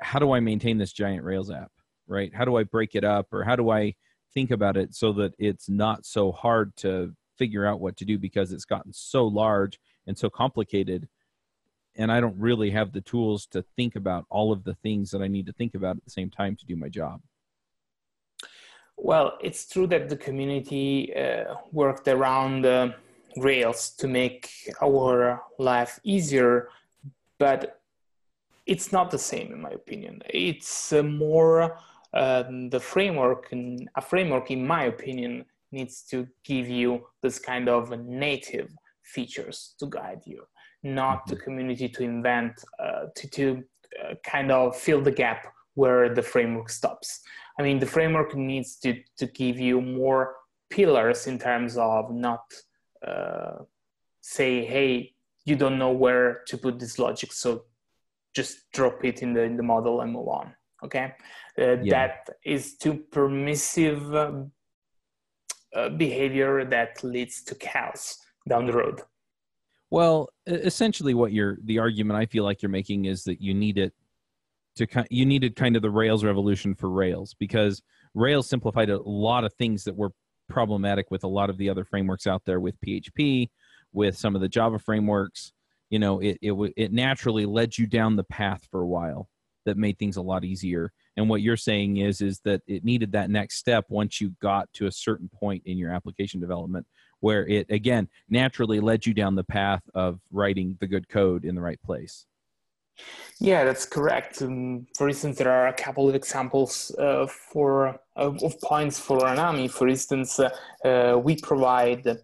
how 0.00 0.18
do 0.18 0.32
i 0.32 0.40
maintain 0.40 0.78
this 0.78 0.92
giant 0.92 1.24
rails 1.24 1.50
app 1.50 1.72
right? 2.10 2.34
How 2.34 2.44
do 2.44 2.56
i 2.56 2.64
break 2.64 2.94
it 2.94 3.04
up? 3.04 3.28
Or 3.32 3.44
how 3.44 3.56
do 3.56 3.70
i 3.70 3.94
think 4.34 4.50
about 4.50 4.76
it 4.76 4.94
so 4.94 5.12
that 5.14 5.32
it's 5.38 5.68
not 5.68 6.04
so 6.04 6.32
hard 6.32 6.76
to 6.76 7.14
figure 7.38 7.64
out 7.64 7.80
what 7.80 7.96
to 7.96 8.04
do 8.04 8.18
because 8.18 8.52
it's 8.52 8.66
gotten 8.66 8.92
so 8.92 9.26
large 9.26 9.80
and 10.06 10.18
so 10.18 10.28
complicated? 10.28 11.08
And 11.96 12.12
i 12.12 12.20
don't 12.20 12.38
really 12.38 12.70
have 12.70 12.92
the 12.92 13.00
tools 13.00 13.46
to 13.48 13.64
think 13.76 13.96
about 13.96 14.24
all 14.30 14.52
of 14.52 14.62
the 14.62 14.74
things 14.74 15.10
that 15.10 15.22
i 15.22 15.26
need 15.26 15.46
to 15.46 15.52
think 15.52 15.74
about 15.74 15.96
at 15.96 16.04
the 16.04 16.10
same 16.10 16.30
time 16.30 16.54
to 16.56 16.64
do 16.64 16.76
my 16.76 16.88
job 16.88 17.20
well 19.02 19.38
it's 19.40 19.66
true 19.66 19.86
that 19.86 20.08
the 20.08 20.16
community 20.16 21.14
uh, 21.14 21.54
worked 21.72 22.06
around 22.08 22.66
uh 22.66 22.90
Rails 23.36 23.90
to 23.98 24.08
make 24.08 24.50
our 24.82 25.42
life 25.58 26.00
easier, 26.02 26.68
but 27.38 27.80
it's 28.66 28.92
not 28.92 29.10
the 29.10 29.18
same 29.18 29.52
in 29.52 29.60
my 29.60 29.70
opinion. 29.70 30.22
It's 30.28 30.92
uh, 30.92 31.02
more 31.02 31.78
um, 32.12 32.70
the 32.70 32.80
framework, 32.80 33.52
and 33.52 33.88
a 33.94 34.00
framework, 34.00 34.50
in 34.50 34.66
my 34.66 34.84
opinion, 34.84 35.44
needs 35.70 36.02
to 36.10 36.26
give 36.44 36.68
you 36.68 37.06
this 37.22 37.38
kind 37.38 37.68
of 37.68 37.96
native 38.00 38.72
features 39.02 39.74
to 39.78 39.86
guide 39.86 40.22
you, 40.24 40.42
not 40.82 41.26
the 41.26 41.36
mm-hmm. 41.36 41.44
community 41.44 41.88
to 41.88 42.02
invent, 42.02 42.64
uh, 42.80 43.06
to, 43.14 43.28
to 43.28 43.62
uh, 44.02 44.14
kind 44.24 44.50
of 44.50 44.76
fill 44.76 45.00
the 45.00 45.12
gap 45.12 45.52
where 45.80 46.14
the 46.14 46.22
framework 46.32 46.68
stops. 46.68 47.08
I 47.58 47.62
mean, 47.62 47.78
the 47.78 47.92
framework 47.96 48.30
needs 48.36 48.70
to, 48.82 48.90
to 49.16 49.26
give 49.26 49.58
you 49.58 49.80
more 49.80 50.36
pillars 50.68 51.26
in 51.26 51.38
terms 51.38 51.78
of 51.78 52.12
not 52.12 52.44
uh, 53.06 53.56
say, 54.20 54.52
hey, 54.74 55.14
you 55.46 55.56
don't 55.56 55.78
know 55.78 55.92
where 56.04 56.42
to 56.48 56.58
put 56.58 56.78
this 56.78 56.98
logic, 56.98 57.32
so 57.32 57.64
just 58.34 58.70
drop 58.74 59.02
it 59.04 59.22
in 59.22 59.32
the 59.32 59.42
in 59.42 59.56
the 59.56 59.62
model 59.62 60.02
and 60.02 60.12
move 60.12 60.28
on. 60.28 60.46
Okay, 60.84 61.06
uh, 61.58 61.76
yeah. 61.82 61.90
that 61.96 62.28
is 62.44 62.76
too 62.76 62.94
permissive 63.10 64.02
um, 64.14 64.52
uh, 65.74 65.88
behavior 65.88 66.64
that 66.66 67.02
leads 67.02 67.42
to 67.48 67.54
chaos 67.54 68.18
down 68.46 68.66
the 68.66 68.76
road. 68.82 69.00
Well, 69.90 70.28
essentially, 70.46 71.14
what 71.14 71.32
you're 71.32 71.56
the 71.64 71.78
argument 71.78 72.18
I 72.22 72.26
feel 72.26 72.44
like 72.44 72.60
you're 72.62 72.76
making 72.80 73.06
is 73.06 73.24
that 73.24 73.40
you 73.40 73.54
need 73.54 73.78
it 73.78 73.94
to 74.76 74.86
you 75.10 75.26
needed 75.26 75.56
kind 75.56 75.76
of 75.76 75.82
the 75.82 75.90
Rails 75.90 76.24
revolution 76.24 76.74
for 76.74 76.90
Rails 76.90 77.34
because 77.38 77.82
Rails 78.14 78.48
simplified 78.48 78.90
a 78.90 79.00
lot 79.02 79.44
of 79.44 79.52
things 79.54 79.84
that 79.84 79.96
were 79.96 80.12
problematic 80.48 81.10
with 81.10 81.24
a 81.24 81.28
lot 81.28 81.50
of 81.50 81.56
the 81.56 81.68
other 81.68 81.84
frameworks 81.84 82.26
out 82.26 82.42
there 82.44 82.60
with 82.60 82.80
PHP, 82.80 83.48
with 83.92 84.16
some 84.16 84.34
of 84.34 84.40
the 84.40 84.48
Java 84.48 84.78
frameworks. 84.78 85.52
You 85.90 85.98
know, 85.98 86.20
it 86.20 86.38
it 86.40 86.52
it 86.76 86.92
naturally 86.92 87.46
led 87.46 87.76
you 87.76 87.86
down 87.86 88.16
the 88.16 88.24
path 88.24 88.66
for 88.70 88.80
a 88.80 88.86
while 88.86 89.28
that 89.66 89.76
made 89.76 89.98
things 89.98 90.16
a 90.16 90.22
lot 90.22 90.44
easier. 90.44 90.92
And 91.16 91.28
what 91.28 91.42
you're 91.42 91.56
saying 91.56 91.98
is 91.98 92.20
is 92.20 92.40
that 92.44 92.62
it 92.66 92.84
needed 92.84 93.12
that 93.12 93.30
next 93.30 93.56
step 93.56 93.86
once 93.88 94.20
you 94.20 94.34
got 94.40 94.72
to 94.74 94.86
a 94.86 94.92
certain 94.92 95.28
point 95.28 95.62
in 95.66 95.76
your 95.76 95.92
application 95.92 96.40
development 96.40 96.86
where 97.20 97.46
it 97.46 97.66
again 97.70 98.08
naturally 98.28 98.80
led 98.80 99.04
you 99.04 99.12
down 99.12 99.34
the 99.34 99.44
path 99.44 99.82
of 99.94 100.20
writing 100.30 100.76
the 100.80 100.86
good 100.86 101.08
code 101.08 101.44
in 101.44 101.54
the 101.54 101.60
right 101.60 101.80
place. 101.82 102.26
Yeah, 103.40 103.64
that's 103.64 103.86
correct. 103.86 104.42
Um, 104.42 104.86
for 104.96 105.08
instance, 105.08 105.38
there 105.38 105.50
are 105.50 105.68
a 105.68 105.72
couple 105.72 106.08
of 106.08 106.14
examples 106.14 106.94
uh, 106.98 107.26
for 107.26 107.98
uh, 108.16 108.32
of 108.42 108.60
points 108.60 109.00
for 109.00 109.18
Hanami. 109.20 109.70
For 109.70 109.88
instance, 109.88 110.38
uh, 110.38 110.50
uh 110.84 111.18
we 111.18 111.36
provide 111.36 112.06
uh, 112.06 112.16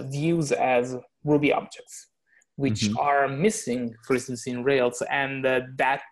views 0.00 0.50
as 0.50 0.96
Ruby 1.22 1.52
objects, 1.52 2.08
which 2.56 2.82
mm-hmm. 2.82 2.98
are 2.98 3.28
missing, 3.28 3.94
for 4.04 4.14
instance, 4.14 4.48
in 4.48 4.64
Rails. 4.64 5.00
And 5.08 5.46
uh, 5.46 5.60
that 5.76 6.02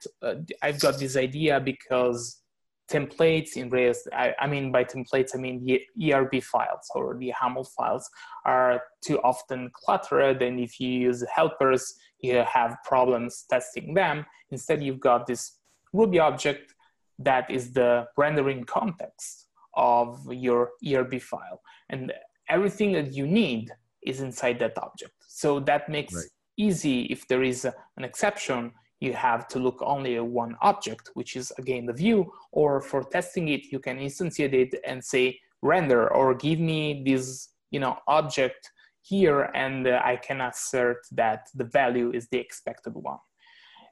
I've 0.63 0.79
got 0.79 0.97
this 0.97 1.17
idea 1.17 1.59
because 1.59 2.43
templates 2.89 3.57
in 3.57 3.69
Rails, 3.71 4.07
I, 4.13 4.35
I, 4.39 4.47
mean 4.47 4.71
by 4.71 4.85
templates, 4.85 5.31
I 5.35 5.39
mean 5.39 5.65
the 5.65 5.81
ERB 6.13 6.43
files 6.43 6.87
or 6.95 7.17
the 7.19 7.33
HAML 7.41 7.67
files 7.77 8.09
are 8.45 8.83
too 9.05 9.19
often 9.21 9.71
cluttered. 9.73 10.43
And 10.43 10.61
if 10.61 10.79
you 10.79 10.89
use 10.89 11.25
helpers, 11.35 11.95
you 12.23 12.45
have 12.51 12.77
problems 12.85 13.45
testing 13.51 13.95
them. 13.95 14.25
Instead, 14.51 14.83
you've 14.83 15.01
got 15.01 15.27
this 15.27 15.59
Ruby 15.93 16.19
object 16.19 16.75
that 17.19 17.51
is 17.51 17.73
the 17.73 18.07
rendering 18.17 18.65
context 18.65 19.49
of 19.75 20.21
your 20.33 20.71
ERB 20.87 21.21
file. 21.21 21.61
And 21.91 22.13
everything 22.49 22.93
that 22.93 23.13
you 23.13 23.27
need 23.27 23.71
is 24.03 24.21
inside 24.21 24.59
that 24.61 24.77
object. 24.79 25.13
So 25.29 25.61
that 25.61 25.89
makes 25.89 26.15
right. 26.15 26.25
easy 26.57 27.03
if 27.05 27.27
there 27.29 27.43
is 27.43 27.65
a, 27.65 27.75
an 27.97 28.05
exception, 28.05 28.73
you 29.01 29.13
have 29.13 29.49
to 29.49 29.59
look 29.59 29.79
only 29.83 30.17
at 30.17 30.25
one 30.25 30.57
object, 30.63 31.11
which 31.15 31.37
is 31.37 31.53
again 31.59 31.87
the 31.87 31.93
view, 31.93 32.33
or 32.53 32.81
for 32.81 33.03
testing 33.03 33.49
it, 33.49 33.73
you 33.73 33.81
can 33.81 33.99
instantiate 33.99 34.55
it 34.55 34.81
and 34.87 35.03
say 35.03 35.39
render 35.63 36.13
or 36.13 36.35
give 36.35 36.59
me 36.59 37.03
this 37.05 37.49
you 37.71 37.81
know 37.81 37.97
object 38.07 38.71
here 39.03 39.51
and 39.55 39.87
uh, 39.87 40.01
I 40.05 40.17
can 40.17 40.41
assert 40.41 40.99
that 41.13 41.49
the 41.55 41.65
value 41.65 42.13
is 42.13 42.29
the 42.29 42.39
expected 42.39 42.95
one. 42.95 43.19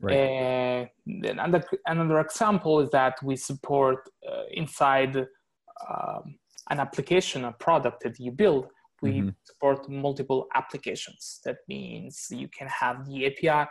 Right. 0.03 0.17
Uh, 0.17 0.87
another, 1.07 1.63
another 1.87 2.21
example 2.21 2.81
is 2.81 2.91
that 2.91 3.23
we 3.23 3.37
support 3.37 4.09
uh, 4.27 4.45
inside 4.53 5.17
um, 5.17 6.39
an 6.71 6.81
application, 6.81 7.45
a 7.45 7.53
product 7.53 8.03
that 8.05 8.19
you 8.19 8.33
build, 8.33 8.69
we 9.03 9.13
mm-hmm. 9.13 9.29
support 9.45 9.89
multiple 9.89 10.47
applications. 10.55 11.41
That 11.45 11.59
means 11.69 12.29
you 12.31 12.49
can 12.49 12.69
have 12.69 13.07
the 13.07 13.27
API 13.27 13.69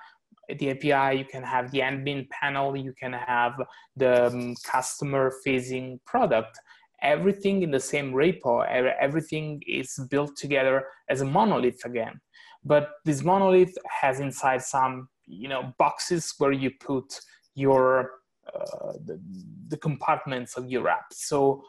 the 0.58 0.72
API, 0.72 1.19
you 1.19 1.25
can 1.25 1.43
have 1.43 1.72
the 1.72 1.79
admin 1.79 2.27
panel, 2.29 2.75
you 2.75 2.93
can 3.00 3.13
have 3.13 3.53
the 3.96 4.27
um, 4.27 4.55
customer 4.65 5.31
facing 5.43 6.00
product. 6.05 6.58
Everything 7.01 7.61
in 7.63 7.71
the 7.71 7.79
same 7.79 8.13
repo, 8.13 8.65
everything 8.99 9.61
is 9.67 9.99
built 10.09 10.35
together 10.35 10.85
as 11.09 11.21
a 11.21 11.25
monolith 11.25 11.83
again. 11.85 12.19
But 12.63 12.91
this 13.05 13.23
monolith 13.23 13.77
has 14.01 14.19
inside 14.19 14.61
some, 14.61 15.09
you 15.25 15.47
know, 15.47 15.73
boxes 15.77 16.33
where 16.37 16.51
you 16.51 16.71
put 16.79 17.19
your 17.55 18.11
uh, 18.53 18.93
the, 19.05 19.19
the, 19.67 19.77
compartments 19.77 20.57
of 20.57 20.67
your 20.69 20.89
app. 20.89 21.05
So 21.11 21.63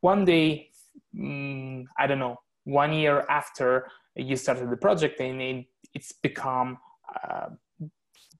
one 0.00 0.24
day, 0.24 0.70
um, 1.16 1.86
I 1.96 2.08
don't 2.08 2.18
know, 2.18 2.40
one 2.64 2.92
year 2.92 3.24
after 3.28 3.86
you 4.16 4.34
started 4.34 4.68
the 4.68 4.76
project, 4.76 5.20
and 5.20 5.40
it, 5.40 5.66
it's 5.94 6.10
become 6.10 6.78
uh, 7.22 7.50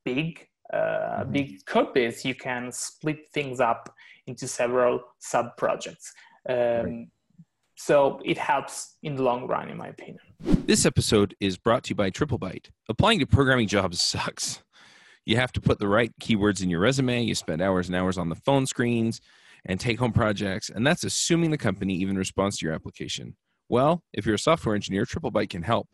big 0.05 0.49
uh, 0.73 0.77
mm-hmm. 0.77 1.33
big 1.33 1.67
code 1.67 1.93
base, 1.95 2.25
you 2.25 2.35
can 2.35 2.73
split 2.73 3.29
things 3.33 3.61
up 3.61 3.95
into 4.27 4.49
several 4.49 5.01
sub 5.19 5.57
projects. 5.57 6.13
Um, 6.49 6.57
right. 6.57 7.07
So 7.77 8.21
it 8.25 8.39
helps 8.39 8.97
in 9.03 9.17
the 9.17 9.23
long 9.23 9.47
run, 9.47 9.69
in 9.69 9.77
my 9.77 9.89
opinion. 9.89 10.21
This 10.41 10.87
episode 10.87 11.35
is 11.41 11.59
brought 11.59 11.85
to 11.85 11.91
you 11.91 11.97
by 11.97 12.11
TripleByte. 12.11 12.71
Applying 12.89 13.19
to 13.19 13.27
programming 13.27 13.67
jobs 13.67 14.01
sucks. 14.03 14.63
You 15.27 15.37
have 15.37 15.53
to 15.53 15.61
put 15.61 15.79
the 15.79 15.89
right 15.89 16.13
keywords 16.21 16.63
in 16.63 16.71
your 16.71 16.81
resume. 16.81 17.23
You 17.23 17.35
spend 17.35 17.63
hours 17.63 17.89
and 17.89 17.97
hours 17.97 18.19
on 18.19 18.29
the 18.29 18.37
phone 18.37 18.67
screens 18.67 19.21
and 19.67 19.81
take 19.81 19.99
home 19.99 20.13
projects, 20.13 20.69
and 20.69 20.87
that's 20.87 21.05
assuming 21.05 21.51
the 21.51 21.59
company 21.59 21.95
even 21.95 22.17
responds 22.17 22.59
to 22.59 22.67
your 22.67 22.75
application. 22.75 23.37
Well, 23.69 24.03
if 24.13 24.27
you're 24.27 24.35
a 24.35 24.39
software 24.39 24.75
engineer, 24.75 25.05
TripleByte 25.05 25.51
can 25.51 25.63
help. 25.63 25.89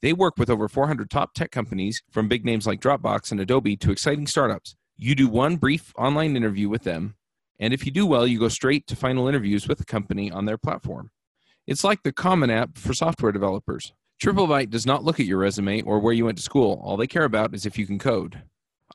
They 0.00 0.12
work 0.12 0.38
with 0.38 0.50
over 0.50 0.68
400 0.68 1.10
top 1.10 1.34
tech 1.34 1.50
companies, 1.50 2.02
from 2.10 2.26
big 2.26 2.44
names 2.44 2.66
like 2.66 2.80
Dropbox 2.80 3.30
and 3.30 3.40
Adobe 3.40 3.76
to 3.76 3.92
exciting 3.92 4.26
startups. 4.26 4.74
You 4.96 5.14
do 5.14 5.28
one 5.28 5.56
brief 5.56 5.92
online 5.96 6.36
interview 6.36 6.68
with 6.68 6.82
them, 6.82 7.14
and 7.62 7.72
if 7.72 7.86
you 7.86 7.92
do 7.92 8.04
well, 8.04 8.26
you 8.26 8.40
go 8.40 8.48
straight 8.48 8.88
to 8.88 8.96
final 8.96 9.28
interviews 9.28 9.68
with 9.68 9.78
the 9.78 9.84
company 9.84 10.32
on 10.32 10.46
their 10.46 10.58
platform. 10.58 11.12
It's 11.64 11.84
like 11.84 12.02
the 12.02 12.10
Common 12.10 12.50
App 12.50 12.76
for 12.76 12.92
software 12.92 13.30
developers. 13.30 13.92
TripleByte 14.20 14.68
does 14.68 14.84
not 14.84 15.04
look 15.04 15.20
at 15.20 15.26
your 15.26 15.38
resume 15.38 15.82
or 15.82 16.00
where 16.00 16.12
you 16.12 16.24
went 16.24 16.38
to 16.38 16.42
school. 16.42 16.82
All 16.82 16.96
they 16.96 17.06
care 17.06 17.22
about 17.22 17.54
is 17.54 17.64
if 17.64 17.78
you 17.78 17.86
can 17.86 18.00
code. 18.00 18.42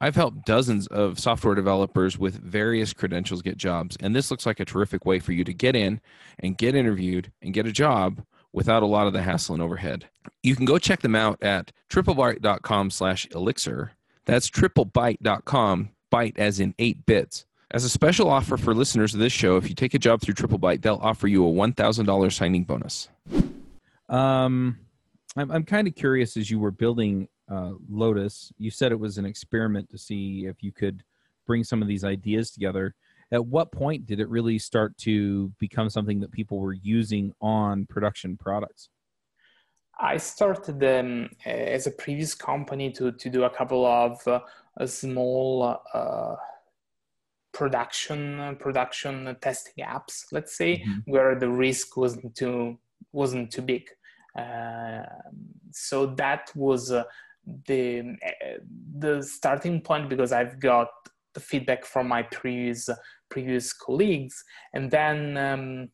I've 0.02 0.16
helped 0.16 0.46
dozens 0.46 0.86
of 0.88 1.18
software 1.18 1.56
developers 1.56 2.18
with 2.20 2.44
various 2.44 2.92
credentials 2.92 3.42
get 3.42 3.56
jobs, 3.56 3.96
and 4.02 4.14
this 4.14 4.30
looks 4.30 4.46
like 4.46 4.60
a 4.60 4.66
terrific 4.66 5.06
way 5.06 5.20
for 5.20 5.32
you 5.32 5.46
to 5.46 5.54
get 5.54 5.76
in 5.76 6.02
and 6.40 6.58
get 6.58 6.76
interviewed 6.76 7.32
and 7.42 7.54
get 7.54 7.68
a 7.68 7.72
job 7.72 8.22
without 8.52 8.84
a 8.84 8.88
lot 8.88 9.08
of 9.08 9.14
the 9.14 9.22
hassle 9.22 9.56
and 9.56 9.64
overhead. 9.64 10.10
You 10.44 10.58
can 10.58 10.66
go 10.66 10.78
check 10.78 11.00
them 11.00 11.16
out 11.16 11.42
at 11.42 11.72
triplebyte.com 11.90 12.92
slash 12.92 13.28
elixir. 13.32 13.94
That's 14.26 14.50
triplebyte.com, 14.50 15.90
byte 16.12 16.38
as 16.38 16.60
in 16.60 16.76
eight 16.78 17.06
bits. 17.06 17.47
As 17.72 17.84
a 17.84 17.90
special 17.90 18.30
offer 18.30 18.56
for 18.56 18.74
listeners 18.74 19.14
of 19.14 19.20
this 19.20 19.34
show, 19.34 19.58
if 19.58 19.68
you 19.68 19.76
take 19.76 19.94
a 19.94 20.00
job 20.00 20.22
through 20.22 20.36
TripleByte, 20.36 20.82
they'll 20.82 21.00
offer 21.02 21.28
you 21.28 21.46
a 21.46 21.52
$1,000 21.52 22.32
signing 22.34 22.64
bonus. 22.64 23.10
Um, 24.08 24.80
I'm, 25.36 25.52
I'm 25.52 25.64
kind 25.64 25.88
of 25.88 25.96
curious 25.96 26.38
as 26.38 26.50
you 26.50 26.60
were 26.60 26.72
building 26.72 27.28
uh, 27.52 27.74
Lotus, 27.90 28.52
you 28.58 28.72
said 28.72 28.92
it 28.92 29.00
was 29.00 29.18
an 29.18 29.26
experiment 29.26 29.90
to 29.90 29.98
see 29.98 30.46
if 30.46 30.64
you 30.64 30.72
could 30.72 31.04
bring 31.46 31.64
some 31.64 31.82
of 31.82 31.88
these 31.88 32.04
ideas 32.04 32.52
together 32.52 32.96
at 33.32 33.46
what 33.46 33.72
point 33.72 34.06
did 34.06 34.20
it 34.20 34.30
really 34.30 34.58
start 34.58 34.98
to 34.98 35.52
become 35.60 35.90
something 35.90 36.20
that 36.22 36.32
people 36.32 36.60
were 36.60 36.74
using 36.74 37.34
on 37.42 37.86
production 37.86 38.38
products? 38.38 38.90
I 40.00 40.18
started 40.18 40.84
um, 40.84 41.30
as 41.46 41.88
a 41.88 41.92
previous 41.92 42.36
company 42.36 42.92
to, 42.92 43.12
to 43.12 43.30
do 43.30 43.44
a 43.44 43.50
couple 43.50 43.86
of 43.86 44.26
uh, 44.28 44.86
small 44.86 45.82
uh, 45.94 46.36
production 47.58 48.56
production 48.60 49.36
testing 49.42 49.84
apps, 49.84 50.26
let's 50.32 50.56
say, 50.56 50.78
mm-hmm. 50.78 51.12
where 51.12 51.34
the 51.40 51.50
risk 51.50 51.98
wasn't 51.98 52.36
too 52.36 52.78
wasn't 53.12 53.52
too 53.52 53.64
big. 53.64 53.86
Uh, 54.38 55.02
so 55.72 56.06
that 56.06 56.52
was 56.56 56.92
uh, 56.92 57.04
the 57.66 58.16
uh, 58.24 58.60
the 59.00 59.24
starting 59.24 59.82
point 59.82 60.08
because 60.08 60.32
I've 60.32 60.60
got 60.60 60.90
the 61.34 61.40
feedback 61.40 61.84
from 61.84 62.08
my 62.08 62.22
previous 62.24 62.90
previous 63.30 63.74
colleagues. 63.74 64.44
And 64.74 64.92
then 64.92 65.38
um, 65.38 65.90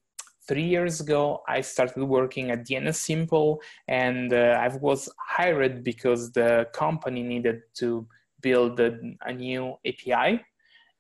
three 0.48 0.68
years 0.76 1.00
ago, 1.00 1.44
I 1.48 1.62
started 1.62 2.04
working 2.04 2.52
at 2.52 2.68
DNSimple, 2.68 3.60
and 3.88 4.34
uh, 4.34 4.60
I 4.66 4.68
was 4.82 5.10
hired 5.18 5.84
because 5.84 6.32
the 6.34 6.68
company 6.74 7.24
needed 7.24 7.62
to 7.80 8.06
build 8.42 8.80
a, 8.82 9.00
a 9.22 9.34
new 9.34 9.76
API, 9.88 10.42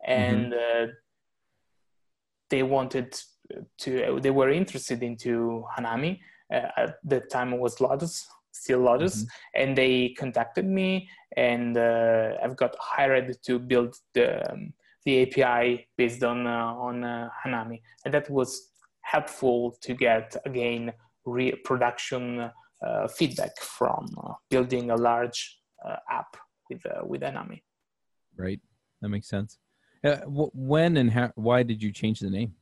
and 0.06 0.54
mm-hmm. 0.54 0.90
uh, 0.90 0.94
they 2.50 2.64
wanted 2.64 3.20
to. 3.80 4.20
They 4.22 4.32
were 4.32 4.50
interested 4.50 5.04
into 5.04 5.66
Hanami. 5.78 6.20
Uh, 6.54 6.68
at 6.78 6.96
the 7.04 7.20
time, 7.20 7.54
it 7.54 7.60
was 7.60 7.80
Lotus, 7.82 8.28
still 8.52 8.80
Lotus, 8.80 9.24
mm-hmm. 9.24 9.62
and 9.62 9.78
they 9.78 10.10
contacted 10.18 10.66
me, 10.66 11.10
and 11.36 11.78
uh, 11.78 12.34
I've 12.44 12.56
got 12.56 12.76
hired 12.80 13.36
to 13.44 13.60
build 13.60 13.96
the 14.14 14.52
um, 14.52 14.74
the 15.06 15.24
API 15.24 15.88
based 15.98 16.24
on 16.24 16.48
uh, 16.48 16.74
on 16.74 17.04
uh, 17.04 17.30
Hanami, 17.46 17.82
and 18.06 18.14
that 18.14 18.30
was 18.30 18.70
helpful 19.02 19.76
to 19.82 19.94
get 19.94 20.36
again 20.46 20.94
re- 21.26 21.56
production 21.64 22.52
uh, 22.86 23.08
feedback 23.08 23.58
from 23.60 24.08
building 24.50 24.92
a 24.92 24.96
large 24.96 25.60
app 26.10 26.38
with 26.70 26.82
with 27.04 27.22
Hanami. 27.22 27.62
Right, 28.38 28.60
that 29.02 29.10
makes 29.10 29.28
sense. 29.28 29.58
When 30.04 30.98
and 30.98 31.12
how, 31.12 31.32
why 31.36 31.64
did 31.64 31.82
you 31.82 31.92
change 31.92 32.20
the 32.20 32.30
name? 32.30 32.54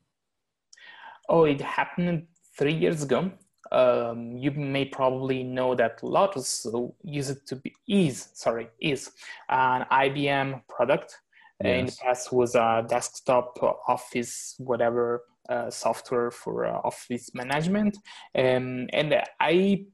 Oh, 1.29 1.45
it 1.45 1.61
happened 1.61 2.27
three 2.57 2.73
years 2.73 3.03
ago. 3.03 3.31
Um, 3.71 4.35
you 4.35 4.51
may 4.51 4.85
probably 4.85 5.43
know 5.43 5.75
that 5.75 6.03
Lotus 6.03 6.67
used 7.03 7.47
to 7.47 7.55
be 7.55 7.73
is 7.87 8.27
sorry 8.33 8.67
is 8.81 9.11
an 9.47 9.85
IBM 9.89 10.61
product 10.67 11.17
yes. 11.63 11.79
in 11.79 11.85
the 11.85 11.95
past 12.01 12.33
was 12.33 12.55
a 12.55 12.85
desktop 12.87 13.57
office 13.87 14.55
whatever 14.57 15.23
uh, 15.49 15.69
software 15.69 16.31
for 16.31 16.65
uh, 16.65 16.79
office 16.83 17.33
management 17.33 17.97
um, 18.35 18.87
and 18.93 19.15
i 19.39 19.85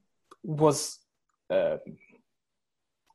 was 0.43 0.99
uh, 1.49 1.77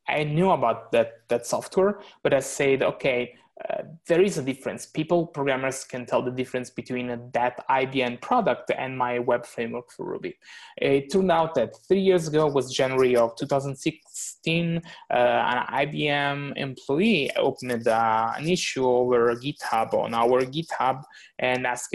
i 0.09 0.25
knew 0.25 0.51
about 0.51 0.93
that 0.93 1.23
that 1.29 1.47
software 1.47 2.01
but 2.23 2.33
i 2.35 2.41
said 2.41 2.83
okay 2.83 3.35
uh, 3.69 3.83
there 4.09 4.23
is 4.23 4.38
a 4.38 4.43
difference. 4.43 4.87
People, 4.87 5.27
programmers 5.27 5.85
can 5.85 6.05
tell 6.07 6.23
the 6.23 6.31
difference 6.31 6.71
between 6.71 7.09
that 7.33 7.65
IBM 7.69 8.21
product 8.21 8.73
and 8.77 8.97
my 8.97 9.19
web 9.19 9.47
framework 9.47 9.91
for 9.93 10.07
Ruby. 10.07 10.37
It 10.79 11.12
turned 11.12 11.31
out 11.31 11.55
that 11.55 11.77
three 11.87 12.01
years 12.01 12.27
ago 12.29 12.47
was 12.47 12.75
January 12.75 13.15
of 13.15 13.37
2016. 13.37 14.79
Uh, 14.79 15.15
an 15.15 15.87
IBM 15.87 16.55
employee 16.57 17.31
opened 17.37 17.87
uh, 17.87 18.33
an 18.37 18.49
issue 18.49 18.87
over 18.87 19.35
GitHub 19.37 19.95
on 19.95 20.15
our 20.15 20.43
GitHub 20.43 21.03
and 21.38 21.67
asked, 21.67 21.95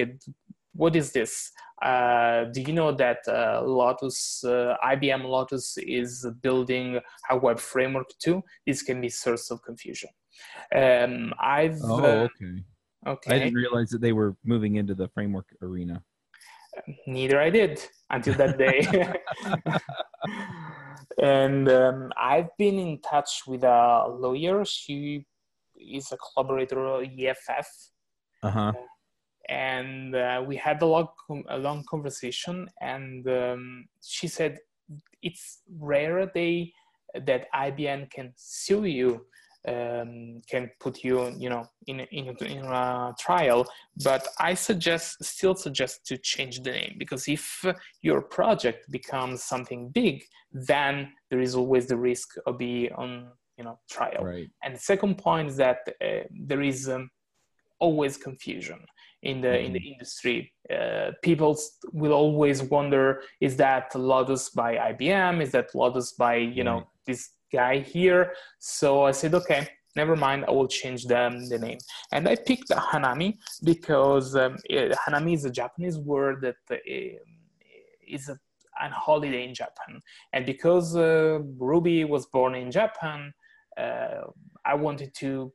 "What 0.73 0.95
is 0.95 1.11
this?" 1.11 1.51
Uh, 1.81 2.45
do 2.45 2.61
you 2.61 2.73
know 2.73 2.91
that 2.91 3.19
uh, 3.27 3.61
Lotus, 3.63 4.43
uh, 4.43 4.75
IBM 4.83 5.23
Lotus 5.23 5.77
is 5.77 6.25
building 6.41 6.99
a 7.29 7.37
web 7.37 7.59
framework 7.59 8.09
too? 8.19 8.43
This 8.65 8.81
can 8.81 8.99
be 8.99 9.09
source 9.09 9.51
of 9.51 9.61
confusion. 9.61 10.09
Um, 10.75 11.33
I've 11.39 11.79
oh, 11.83 12.03
uh, 12.03 12.27
okay. 12.27 12.63
Okay. 13.05 13.35
I 13.35 13.39
didn't 13.39 13.53
realize 13.53 13.89
that 13.91 14.01
they 14.01 14.11
were 14.11 14.35
moving 14.43 14.75
into 14.75 14.95
the 14.95 15.07
framework 15.09 15.45
arena. 15.61 16.03
Neither 17.05 17.39
I 17.39 17.49
did 17.49 17.79
until 18.09 18.33
that 18.35 18.57
day. 18.57 19.13
and 21.21 21.69
um, 21.69 22.11
I've 22.19 22.49
been 22.57 22.79
in 22.79 22.99
touch 23.01 23.43
with 23.47 23.63
a 23.63 24.07
lawyer. 24.09 24.65
She 24.65 25.25
is 25.75 26.11
a 26.11 26.17
collaborator 26.17 27.01
at 27.01 27.09
EFF. 27.17 27.67
Uh-huh. 28.43 28.73
And 29.49 30.15
uh, 30.15 30.43
we 30.45 30.55
had 30.57 30.81
a 30.81 30.85
long, 30.85 31.07
a 31.49 31.57
long 31.57 31.83
conversation, 31.89 32.67
and 32.81 33.27
um, 33.29 33.85
she 34.03 34.27
said 34.27 34.59
it's 35.21 35.59
rare 35.79 36.25
day 36.25 36.73
that 37.25 37.47
IBM 37.53 38.11
can 38.11 38.33
sue 38.35 38.85
you 38.85 39.25
um, 39.67 40.41
can 40.49 40.71
put 40.79 41.03
you, 41.03 41.33
you 41.37 41.49
know, 41.49 41.67
in 41.87 41.99
in, 41.99 42.29
a, 42.29 42.45
in 42.45 42.63
a 42.65 43.13
trial. 43.19 43.65
But 44.03 44.27
I 44.39 44.53
suggest, 44.53 45.23
still 45.23 45.55
suggest 45.55 46.05
to 46.07 46.17
change 46.17 46.61
the 46.61 46.71
name 46.71 46.95
because 46.97 47.27
if 47.27 47.65
your 48.01 48.21
project 48.21 48.89
becomes 48.91 49.43
something 49.43 49.89
big, 49.89 50.23
then 50.53 51.11
there 51.29 51.41
is 51.41 51.55
always 51.55 51.87
the 51.87 51.97
risk 51.97 52.35
of 52.45 52.57
be 52.57 52.89
on, 52.91 53.29
you 53.57 53.65
know, 53.65 53.79
trial. 53.89 54.23
Right. 54.23 54.49
And 54.63 54.75
the 54.75 54.79
second 54.79 55.17
point 55.17 55.49
is 55.49 55.57
that 55.57 55.79
uh, 56.01 56.23
there 56.31 56.61
is 56.61 56.87
um, 56.87 57.09
always 57.79 58.15
confusion 58.17 58.79
in 59.23 59.41
the 59.41 59.59
in 59.59 59.73
the 59.73 59.79
mm-hmm. 59.79 59.93
industry. 59.93 60.53
Uh, 60.69 61.11
people 61.23 61.57
will 61.93 62.13
always 62.13 62.63
wonder: 62.63 63.21
Is 63.41 63.55
that 63.57 63.95
Lotus 63.95 64.49
by 64.49 64.75
IBM? 64.75 65.41
Is 65.41 65.51
that 65.51 65.73
Lotus 65.73 66.13
by 66.13 66.35
you 66.35 66.63
know 66.63 66.87
this 67.05 67.31
guy 67.51 67.79
here. 67.79 68.33
So 68.59 69.03
I 69.03 69.11
said, 69.11 69.33
okay, 69.33 69.67
never 69.95 70.15
mind, 70.15 70.45
I 70.47 70.51
will 70.51 70.67
change 70.67 71.05
the, 71.05 71.45
the 71.49 71.57
name. 71.57 71.77
And 72.11 72.27
I 72.27 72.35
picked 72.35 72.69
Hanami 72.69 73.37
because 73.63 74.35
um, 74.35 74.57
it, 74.69 74.95
Hanami 75.07 75.33
is 75.33 75.45
a 75.45 75.49
Japanese 75.49 75.97
word 75.97 76.41
that 76.41 76.55
uh, 76.71 76.75
is 78.07 78.29
a, 78.29 78.37
an 78.79 78.91
holiday 78.91 79.47
in 79.47 79.53
Japan. 79.53 80.01
And 80.33 80.45
because 80.45 80.95
uh, 80.95 81.39
Ruby 81.57 82.03
was 82.03 82.25
born 82.27 82.55
in 82.55 82.71
Japan, 82.71 83.33
uh, 83.77 84.21
I 84.65 84.75
wanted 84.75 85.13
to 85.15 85.51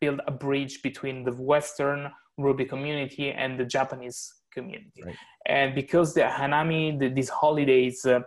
build 0.00 0.20
a 0.26 0.30
bridge 0.30 0.82
between 0.82 1.24
the 1.24 1.32
Western 1.32 2.10
Ruby 2.36 2.64
community 2.64 3.30
and 3.32 3.58
the 3.58 3.64
Japanese 3.64 4.34
community. 4.52 5.02
Right. 5.04 5.16
And 5.46 5.74
because 5.74 6.14
the 6.14 6.22
Hanami, 6.22 6.98
the, 6.98 7.08
these 7.08 7.28
holidays, 7.28 8.04
uh, 8.04 8.20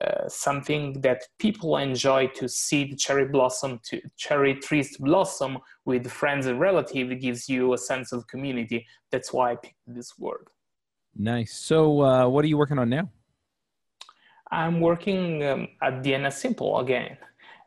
uh, 0.00 0.28
something 0.28 1.00
that 1.00 1.22
people 1.38 1.78
enjoy 1.78 2.26
to 2.26 2.46
see 2.48 2.84
the 2.84 2.96
cherry 2.96 3.26
blossom 3.26 3.80
to 3.82 3.98
cherry 4.16 4.54
trees 4.54 4.96
blossom 4.98 5.58
with 5.86 6.06
friends 6.10 6.44
and 6.46 6.60
relatives 6.60 7.14
gives 7.22 7.48
you 7.48 7.72
a 7.72 7.78
sense 7.78 8.12
of 8.12 8.26
community. 8.26 8.86
That's 9.10 9.32
why 9.32 9.52
i 9.52 9.56
picked 9.56 9.76
this 9.86 10.18
word. 10.18 10.48
Nice. 11.16 11.54
So 11.54 12.02
uh, 12.02 12.28
what 12.28 12.44
are 12.44 12.48
you 12.48 12.58
working 12.58 12.78
on 12.78 12.90
now? 12.90 13.08
I'm 14.50 14.80
working 14.80 15.42
um, 15.44 15.68
at 15.82 16.02
DNSimple 16.02 16.82
again. 16.82 17.16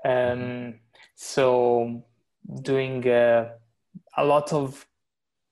Um, 0.05 0.75
so 1.15 2.03
doing 2.61 3.07
uh, 3.09 3.49
a 4.17 4.23
lot 4.23 4.53
of 4.53 4.85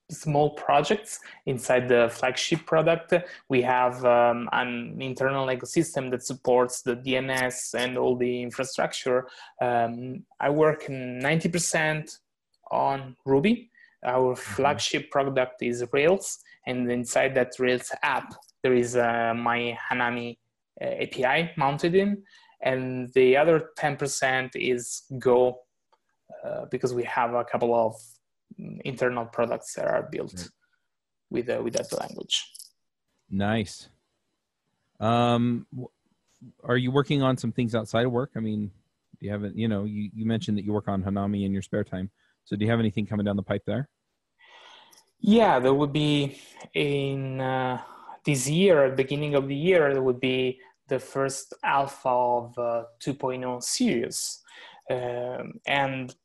small 0.10 0.52
projects 0.52 1.20
inside 1.46 1.88
the 1.90 2.10
flagship 2.12 2.66
product. 2.66 3.14
We 3.50 3.62
have 3.64 4.04
um, 4.06 4.50
an 4.52 4.98
internal 5.02 5.48
ecosystem 5.48 6.10
that 6.12 6.24
supports 6.24 6.82
the 6.82 6.96
DNS 6.96 7.76
and 7.76 7.98
all 7.98 8.16
the 8.16 8.42
infrastructure. 8.42 9.28
Um, 9.62 10.24
I 10.40 10.50
work 10.50 10.86
90% 10.86 12.18
on 12.72 13.16
Ruby. 13.26 13.70
Our 14.06 14.34
mm-hmm. 14.34 14.54
flagship 14.56 15.12
product 15.12 15.62
is 15.62 15.84
Rails, 15.92 16.40
and 16.66 16.90
inside 16.92 17.36
that 17.36 17.54
Rails 17.60 17.92
app, 18.04 18.34
there 18.64 18.74
is 18.74 18.96
uh, 18.96 19.34
my 19.36 19.78
Hanami 19.92 20.38
uh, 20.82 20.86
API 20.86 21.52
mounted 21.58 21.96
in, 21.96 22.24
and 22.62 23.12
the 23.14 23.36
other 23.36 23.70
10% 23.78 24.52
is 24.56 25.04
Go 25.20 25.60
uh, 26.46 26.66
because 26.70 26.94
we 26.94 27.04
have 27.04 27.34
a 27.34 27.44
couple 27.44 27.74
of 27.74 27.96
internal 28.58 29.26
products 29.26 29.74
that 29.74 29.86
are 29.86 30.08
built 30.12 30.34
right. 30.38 30.50
with 31.30 31.50
uh, 31.50 31.62
with 31.64 31.74
that 31.74 31.92
language. 32.00 32.52
Nice. 33.30 33.90
Um, 35.00 35.68
are 36.64 36.78
you 36.78 36.92
working 36.92 37.22
on 37.22 37.38
some 37.38 37.52
things 37.52 37.76
outside 37.76 38.06
of 38.06 38.12
work? 38.12 38.32
I 38.36 38.40
mean, 38.40 38.72
do 39.20 39.26
you 39.26 39.32
have 39.32 39.44
it? 39.44 39.56
You 39.56 39.68
know, 39.68 39.84
you, 39.84 40.10
you 40.14 40.26
mentioned 40.26 40.58
that 40.58 40.66
you 40.66 40.74
work 40.74 40.88
on 40.88 41.04
Hanami 41.04 41.46
in 41.46 41.52
your 41.52 41.62
spare 41.62 41.84
time. 41.84 42.10
So, 42.46 42.56
do 42.56 42.64
you 42.64 42.72
have 42.72 42.80
anything 42.80 43.06
coming 43.06 43.26
down 43.26 43.36
the 43.36 43.44
pipe 43.44 43.64
there? 43.66 43.90
Yeah, 45.20 45.60
there 45.60 45.74
would 45.74 45.92
be 45.94 46.40
in 46.74 47.42
uh, 47.42 47.82
this 48.26 48.48
year, 48.48 48.90
beginning 48.92 49.36
of 49.36 49.48
the 49.48 49.56
year, 49.56 49.94
there 49.94 50.04
would 50.04 50.20
be 50.20 50.60
the 50.88 51.00
first 51.00 51.54
alpha 51.64 52.10
of 52.10 52.58
uh, 52.58 52.84
2.0 53.04 53.64
series, 53.64 54.40
um, 54.90 55.54
and 55.66 56.16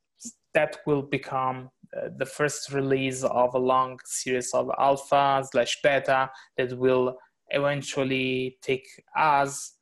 that 0.53 0.79
will 0.87 1.03
become 1.03 1.71
the 2.17 2.27
first 2.27 2.73
release 2.73 3.23
of 3.25 3.55
a 3.55 3.59
long 3.59 3.99
series 4.05 4.53
of 4.55 4.71
alpha 4.79 5.45
slash 5.51 5.81
beta 5.83 6.31
that 6.57 6.77
will 6.79 7.17
eventually 7.51 8.59
take 8.63 8.87
us 9.17 9.75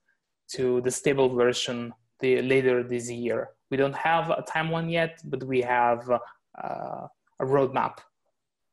to 0.49 0.81
the 0.81 0.91
stable 0.91 1.35
version 1.35 1.93
the, 2.21 2.43
later 2.43 2.83
this 2.83 3.11
year. 3.11 3.51
We 3.71 3.77
don't 3.77 3.95
have 3.95 4.31
a 4.31 4.43
timeline 4.43 4.91
yet, 4.91 5.21
but 5.25 5.45
we 5.45 5.61
have 5.63 6.11
uh, 6.11 7.07
a 7.41 7.45
roadmap. 7.45 7.99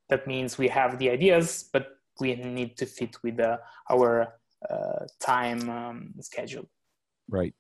That 0.10 0.26
means 0.26 0.58
we 0.58 0.68
have 0.70 0.98
the 0.98 1.10
ideas, 1.10 1.70
but 1.72 1.88
we 2.20 2.36
need 2.36 2.78
to 2.78 2.86
fit 2.86 3.16
with 3.24 3.40
uh, 3.40 3.58
our 3.92 4.34
uh, 4.70 5.06
time 5.20 5.70
um, 5.70 6.14
schedule. 6.20 6.68
Right. 7.30 7.54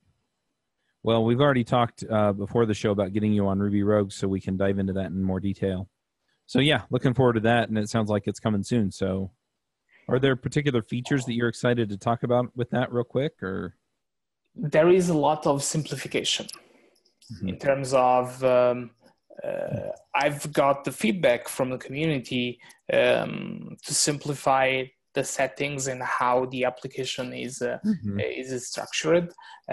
Well, 1.07 1.23
we've 1.23 1.39
already 1.39 1.63
talked 1.63 2.03
uh, 2.11 2.33
before 2.33 2.65
the 2.65 2.73
show 2.73 2.91
about 2.91 3.13
getting 3.13 3.31
you 3.31 3.47
on 3.47 3.59
Ruby 3.59 3.81
Rogues, 3.81 4.13
so 4.13 4.27
we 4.27 4.41
can 4.41 4.57
dive 4.57 4.77
into 4.77 4.91
that 4.91 5.05
in 5.05 5.23
more 5.23 5.39
detail. 5.39 5.87
So 6.47 6.59
yeah, 6.59 6.81
looking 6.89 7.13
forward 7.13 7.35
to 7.35 7.39
that, 7.51 7.69
and 7.69 7.77
it 7.77 7.89
sounds 7.89 8.09
like 8.09 8.23
it's 8.25 8.41
coming 8.41 8.61
soon. 8.61 8.91
So, 8.91 9.31
are 10.09 10.19
there 10.19 10.35
particular 10.35 10.81
features 10.81 11.23
that 11.23 11.33
you're 11.33 11.47
excited 11.47 11.87
to 11.87 11.97
talk 11.97 12.23
about 12.23 12.47
with 12.57 12.69
that, 12.71 12.91
real 12.91 13.05
quick, 13.05 13.41
or? 13.41 13.77
There 14.53 14.89
is 14.89 15.07
a 15.07 15.13
lot 15.13 15.47
of 15.47 15.63
simplification 15.63 16.47
mm-hmm. 17.33 17.47
in 17.47 17.57
terms 17.57 17.93
of. 17.93 18.43
Um, 18.43 18.91
uh, 19.41 19.91
I've 20.13 20.51
got 20.51 20.83
the 20.83 20.91
feedback 20.91 21.47
from 21.47 21.69
the 21.69 21.77
community 21.77 22.59
um, 22.91 23.77
to 23.85 23.93
simplify 23.93 24.83
the 25.17 25.23
settings 25.23 25.88
and 25.88 26.01
how 26.03 26.45
the 26.53 26.63
application 26.71 27.34
is 27.34 27.56
uh, 27.62 27.80
mm-hmm. 27.84 28.19
is 28.19 28.49
structured. 28.71 29.27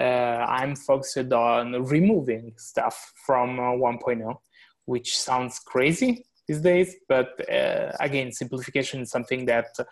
Uh, 0.05 0.39
I'm 0.59 0.75
focused 0.75 1.33
on 1.33 1.65
removing 1.97 2.45
stuff 2.57 2.97
from 3.27 3.49
uh, 3.61 3.91
1.0, 3.93 4.35
which 4.87 5.11
sounds 5.19 5.59
crazy 5.73 6.13
these 6.49 6.63
days, 6.63 6.97
but 7.09 7.31
uh, 7.59 7.93
again, 8.01 8.33
simplification 8.33 9.03
is 9.03 9.11
something 9.11 9.45
that 9.53 9.71
uh, 9.81 9.85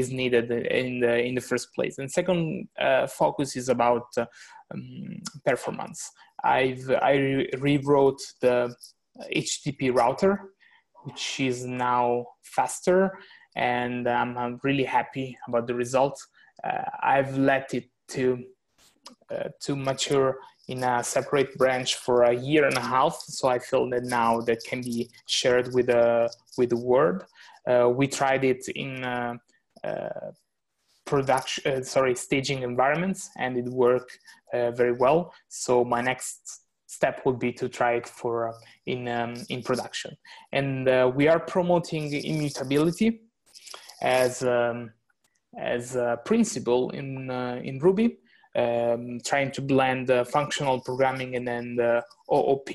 is 0.00 0.08
needed 0.10 0.50
in 0.80 1.00
the 1.00 1.14
in 1.28 1.34
the 1.34 1.46
first 1.50 1.68
place. 1.74 1.94
And 1.98 2.10
second 2.10 2.68
uh, 2.86 3.06
focus 3.06 3.56
is 3.60 3.68
about 3.68 4.08
um, 4.72 5.20
performance. 5.44 6.00
I've 6.42 6.84
I 7.10 7.12
re- 7.12 7.50
rewrote 7.66 8.22
the 8.40 8.74
HTTP 9.34 9.94
router, 10.00 10.32
which 11.04 11.40
is 11.40 11.64
now 11.64 12.26
faster 12.42 13.00
and 13.56 14.06
um, 14.06 14.36
I'm 14.38 14.60
really 14.62 14.84
happy 14.84 15.36
about 15.48 15.66
the 15.66 15.74
results. 15.74 16.28
Uh, 16.62 16.82
I've 17.02 17.36
let 17.36 17.74
it 17.74 17.88
to 18.08 18.44
uh, 19.30 19.48
to 19.60 19.74
mature 19.74 20.38
in 20.68 20.82
a 20.84 21.02
separate 21.02 21.56
branch 21.56 21.96
for 21.96 22.24
a 22.24 22.34
year 22.34 22.66
and 22.66 22.76
a 22.76 22.80
half, 22.80 23.16
so 23.26 23.48
I 23.48 23.58
feel 23.58 23.88
that 23.90 24.04
now 24.04 24.40
that 24.42 24.62
can 24.64 24.82
be 24.82 25.08
shared 25.26 25.72
with 25.74 25.86
the 25.86 26.30
with 26.58 26.70
the 26.70 26.76
world. 26.76 27.24
Uh, 27.68 27.88
we 27.88 28.06
tried 28.06 28.44
it 28.44 28.68
in 28.68 29.02
uh, 29.02 29.34
uh, 29.82 30.30
production, 31.04 31.72
uh, 31.72 31.82
sorry, 31.82 32.14
staging 32.14 32.62
environments, 32.62 33.30
and 33.36 33.56
it 33.56 33.64
worked 33.64 34.18
very 34.52 34.92
well. 34.92 35.32
So 35.48 35.84
my 35.84 36.00
next 36.00 36.62
step 36.86 37.20
would 37.26 37.38
be 37.38 37.52
to 37.52 37.68
try 37.68 37.92
it 37.94 38.08
for 38.08 38.54
in 38.86 39.08
um, 39.08 39.34
in 39.48 39.62
production, 39.62 40.16
and 40.52 40.86
we 41.14 41.26
are 41.28 41.40
promoting 41.40 42.12
immutability 42.12 43.25
as 44.02 44.42
um, 44.42 44.90
as 45.58 45.96
a 45.96 46.18
principle 46.24 46.90
in 46.90 47.30
uh, 47.30 47.60
in 47.62 47.78
Ruby, 47.78 48.18
um, 48.54 49.20
trying 49.24 49.52
to 49.52 49.62
blend 49.62 50.10
uh, 50.10 50.24
functional 50.24 50.80
programming 50.80 51.36
and 51.36 51.46
then 51.46 51.76
the 51.76 52.02
OOP, 52.32 52.68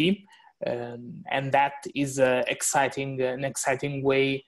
um, 0.65 1.23
and 1.31 1.51
that 1.51 1.73
is 1.95 2.19
uh, 2.19 2.43
exciting 2.47 3.21
an 3.21 3.43
exciting 3.43 4.03
way 4.03 4.43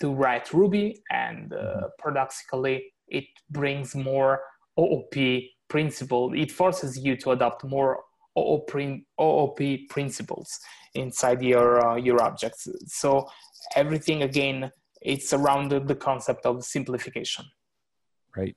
to 0.00 0.12
write 0.12 0.52
Ruby, 0.52 1.02
and 1.10 1.52
uh, 1.52 1.56
mm-hmm. 1.56 1.86
paradoxically, 2.00 2.92
it 3.08 3.24
brings 3.50 3.94
more 3.94 4.40
OOP 4.78 5.42
principle. 5.68 6.32
It 6.34 6.52
forces 6.52 6.98
you 6.98 7.16
to 7.16 7.32
adopt 7.32 7.64
more 7.64 8.00
OOP, 8.38 8.70
OOP 9.20 9.88
principles 9.88 10.58
inside 10.94 11.42
your 11.42 11.86
uh, 11.86 11.96
your 11.96 12.22
objects. 12.22 12.68
So 12.86 13.28
everything 13.74 14.22
again, 14.22 14.70
it's 15.00 15.32
around 15.32 15.70
the 15.70 15.94
concept 15.94 16.46
of 16.46 16.64
simplification. 16.64 17.44
Right. 18.36 18.56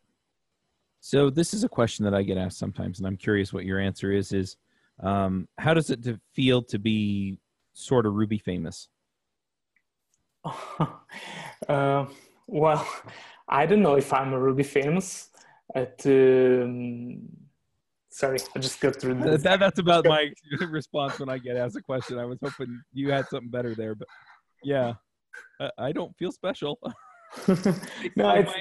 So 1.00 1.30
this 1.30 1.54
is 1.54 1.64
a 1.64 1.70
question 1.70 2.06
that 2.06 2.14
I 2.14 2.22
get 2.22 2.38
asked 2.38 2.60
sometimes, 2.60 3.00
and 3.00 3.08
I'm 3.08 3.18
curious 3.18 3.52
what 3.52 3.66
your 3.66 3.80
answer 3.80 4.12
is. 4.12 4.34
Is 4.34 4.58
um, 5.02 5.48
how 5.58 5.74
does 5.74 5.90
it 5.90 6.04
to 6.04 6.20
feel 6.34 6.62
to 6.64 6.78
be 6.78 7.38
sort 7.74 8.06
of 8.06 8.14
Ruby 8.14 8.38
famous? 8.38 8.90
uh, 11.68 12.06
well, 12.48 12.88
I 13.48 13.66
don't 13.66 13.82
know 13.82 13.96
if 13.96 14.14
I'm 14.14 14.34
a 14.34 14.40
Ruby 14.40 14.64
famous. 14.64 15.30
At, 15.74 16.06
um, 16.06 17.30
sorry, 18.10 18.40
I 18.56 18.60
just 18.60 18.80
go 18.80 18.92
through 18.92 19.16
this. 19.16 19.44
That, 19.44 19.60
that's 19.60 19.80
about 19.80 20.06
my 20.06 20.32
response 20.70 21.20
when 21.20 21.30
I 21.30 21.38
get 21.38 21.58
asked 21.58 21.78
a 21.78 21.82
question. 21.82 22.20
I 22.20 22.26
was 22.26 22.38
hoping 22.44 22.82
you 22.94 23.12
had 23.12 23.28
something 23.30 23.50
better 23.50 23.74
there, 23.74 23.96
but 23.96 24.08
yeah, 24.64 24.94
I, 25.78 25.92
don't 25.92 26.16
feel 26.18 26.32
special. 26.32 26.80
no, 28.16 28.36
it's. 28.36 28.54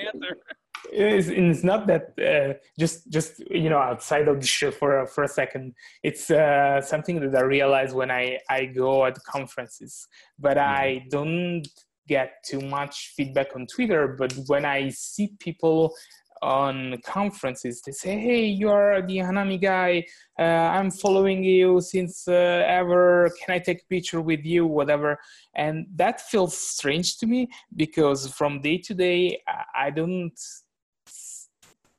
It's, 0.92 1.28
it's 1.28 1.62
not 1.62 1.86
that 1.86 2.14
uh, 2.18 2.54
just 2.78 3.10
just 3.10 3.38
you 3.50 3.68
know 3.68 3.78
outside 3.78 4.26
of 4.28 4.40
the 4.40 4.46
show 4.46 4.70
for 4.70 5.06
for 5.06 5.24
a 5.24 5.28
second. 5.28 5.74
It's 6.02 6.30
uh, 6.30 6.80
something 6.80 7.20
that 7.20 7.36
I 7.36 7.42
realize 7.42 7.92
when 7.92 8.10
I 8.10 8.38
I 8.48 8.64
go 8.64 9.04
at 9.04 9.22
conferences, 9.24 10.08
but 10.38 10.56
mm-hmm. 10.56 10.74
I 10.82 11.06
don't 11.10 11.66
get 12.08 12.42
too 12.44 12.60
much 12.60 13.12
feedback 13.16 13.54
on 13.54 13.66
Twitter. 13.66 14.16
But 14.18 14.32
when 14.46 14.64
I 14.64 14.88
see 14.88 15.34
people 15.38 15.94
on 16.42 16.96
conferences 17.04 17.82
they 17.82 17.92
say 17.92 18.18
hey 18.18 18.44
you 18.44 18.68
are 18.68 19.02
the 19.02 19.18
hanami 19.18 19.60
guy. 19.60 20.04
Uh, 20.38 20.68
i'm 20.76 20.90
following 20.90 21.44
you 21.44 21.80
since 21.80 22.26
uh, 22.28 22.64
ever. 22.66 23.30
Can 23.40 23.54
i 23.54 23.58
take 23.58 23.82
a 23.82 23.86
picture 23.86 24.20
with 24.20 24.44
you? 24.44 24.66
Whatever. 24.66 25.18
And 25.54 25.86
that 25.96 26.20
feels 26.20 26.56
strange 26.56 27.18
to 27.18 27.26
me 27.26 27.48
because 27.76 28.28
from 28.28 28.60
day 28.60 28.78
to 28.78 28.94
day 28.94 29.42
i 29.74 29.90
don't 29.90 30.38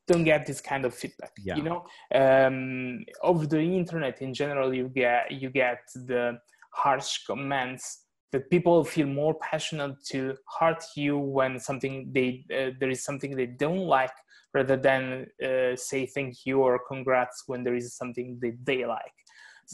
don't 0.07 0.23
get 0.23 0.45
this 0.45 0.59
kind 0.59 0.83
of 0.85 0.93
feedback 0.93 1.31
yeah. 1.43 1.55
you 1.55 1.63
know? 1.63 1.85
Um, 2.13 3.05
over 3.21 3.45
the 3.45 3.61
internet 3.61 4.21
in 4.21 4.33
general 4.33 4.73
you 4.73 4.89
get 4.89 5.31
you 5.31 5.49
get 5.49 5.81
the 5.95 6.39
harsh 6.71 7.25
comments 7.25 8.05
that 8.31 8.49
people 8.49 8.83
feel 8.83 9.07
more 9.07 9.35
passionate 9.35 10.03
to 10.05 10.35
hurt 10.59 10.83
you 10.95 11.17
when 11.17 11.59
something 11.59 12.09
they 12.11 12.45
uh, 12.53 12.71
there 12.79 12.89
is 12.89 13.03
something 13.03 13.35
they 13.35 13.45
don't 13.45 13.85
like 13.85 14.13
rather 14.53 14.77
than 14.77 15.27
uh, 15.43 15.75
say 15.75 16.05
thank 16.05 16.45
you 16.45 16.59
or 16.61 16.79
congrats 16.87 17.43
when 17.47 17.63
there 17.63 17.75
is 17.75 17.93
something 17.95 18.37
that 18.41 18.57
they 18.63 18.85
like. 18.85 19.17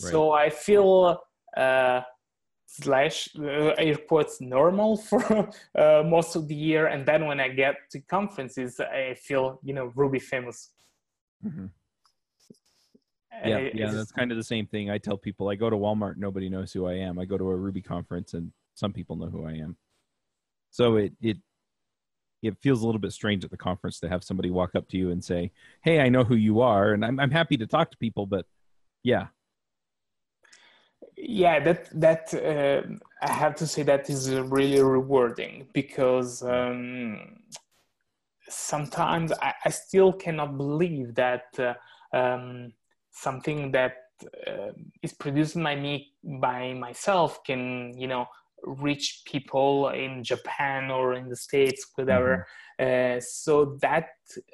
Right. 0.03 0.11
So 0.11 0.31
I 0.31 0.49
feel 0.49 1.19
uh, 1.55 2.01
slash 2.67 3.29
uh, 3.39 3.73
air 3.77 3.95
quotes 3.95 4.39
normal 4.41 4.97
for 5.09 5.49
uh, 5.75 6.03
most 6.05 6.35
of 6.35 6.47
the 6.47 6.55
year, 6.55 6.87
and 6.87 7.05
then 7.05 7.25
when 7.25 7.39
I 7.39 7.49
get 7.49 7.75
to 7.91 7.99
conferences, 8.01 8.79
I 8.79 9.15
feel 9.15 9.59
you 9.63 9.73
know 9.73 9.91
Ruby 9.95 10.19
famous. 10.19 10.71
Mm-hmm. 11.45 11.65
Yeah, 13.45 13.69
yeah, 13.73 13.91
that's 13.91 14.11
kind 14.11 14.31
of 14.31 14.37
the 14.37 14.43
same 14.43 14.65
thing. 14.65 14.89
I 14.89 14.97
tell 14.97 15.17
people 15.17 15.49
I 15.49 15.55
go 15.55 15.69
to 15.69 15.75
Walmart, 15.75 16.17
nobody 16.17 16.49
knows 16.49 16.73
who 16.73 16.87
I 16.87 16.93
am. 16.93 17.19
I 17.19 17.25
go 17.25 17.37
to 17.37 17.49
a 17.49 17.55
Ruby 17.55 17.81
conference, 17.81 18.33
and 18.33 18.51
some 18.73 18.93
people 18.93 19.15
know 19.15 19.27
who 19.27 19.45
I 19.45 19.53
am. 19.53 19.77
So 20.71 20.95
it 20.95 21.13
it 21.21 21.37
it 22.41 22.57
feels 22.61 22.81
a 22.81 22.85
little 22.85 23.01
bit 23.01 23.11
strange 23.13 23.43
at 23.43 23.51
the 23.51 23.57
conference 23.57 23.99
to 23.99 24.09
have 24.09 24.23
somebody 24.23 24.49
walk 24.49 24.75
up 24.75 24.87
to 24.89 24.97
you 24.97 25.11
and 25.11 25.23
say, 25.23 25.51
"Hey, 25.81 25.99
I 25.99 26.09
know 26.09 26.23
who 26.23 26.35
you 26.35 26.61
are," 26.61 26.93
and 26.93 27.05
I'm 27.05 27.19
I'm 27.19 27.31
happy 27.31 27.57
to 27.57 27.67
talk 27.67 27.91
to 27.91 27.97
people, 27.97 28.25
but 28.25 28.45
yeah, 29.03 29.27
yeah, 31.17 31.59
that 31.59 31.89
that 31.99 32.33
uh, 32.33 32.81
I 33.21 33.31
have 33.31 33.55
to 33.55 33.67
say 33.67 33.83
that 33.83 34.09
is 34.09 34.29
really 34.31 34.81
rewarding 34.81 35.67
because 35.73 36.43
um, 36.43 37.37
sometimes 38.47 39.31
I, 39.41 39.53
I, 39.65 39.69
still 39.69 40.13
cannot 40.13 40.57
believe 40.57 41.15
that 41.15 41.45
uh, 41.59 41.73
um, 42.15 42.73
something 43.21 43.71
that 43.71 43.93
uh, 44.47 44.71
is 45.03 45.13
produced 45.13 45.55
by 45.61 45.75
me 45.75 46.11
by 46.41 46.73
myself 46.73 47.43
can 47.43 47.93
you 47.97 48.07
know 48.07 48.25
reach 48.63 49.21
people 49.25 49.89
in 49.89 50.23
Japan 50.23 50.89
or 50.89 51.13
in 51.13 51.29
the 51.29 51.35
States, 51.35 51.91
whatever. 51.95 52.47
Mm-hmm. 52.79 53.17
Uh, 53.17 53.21
so 53.21 53.77
that 53.81 54.09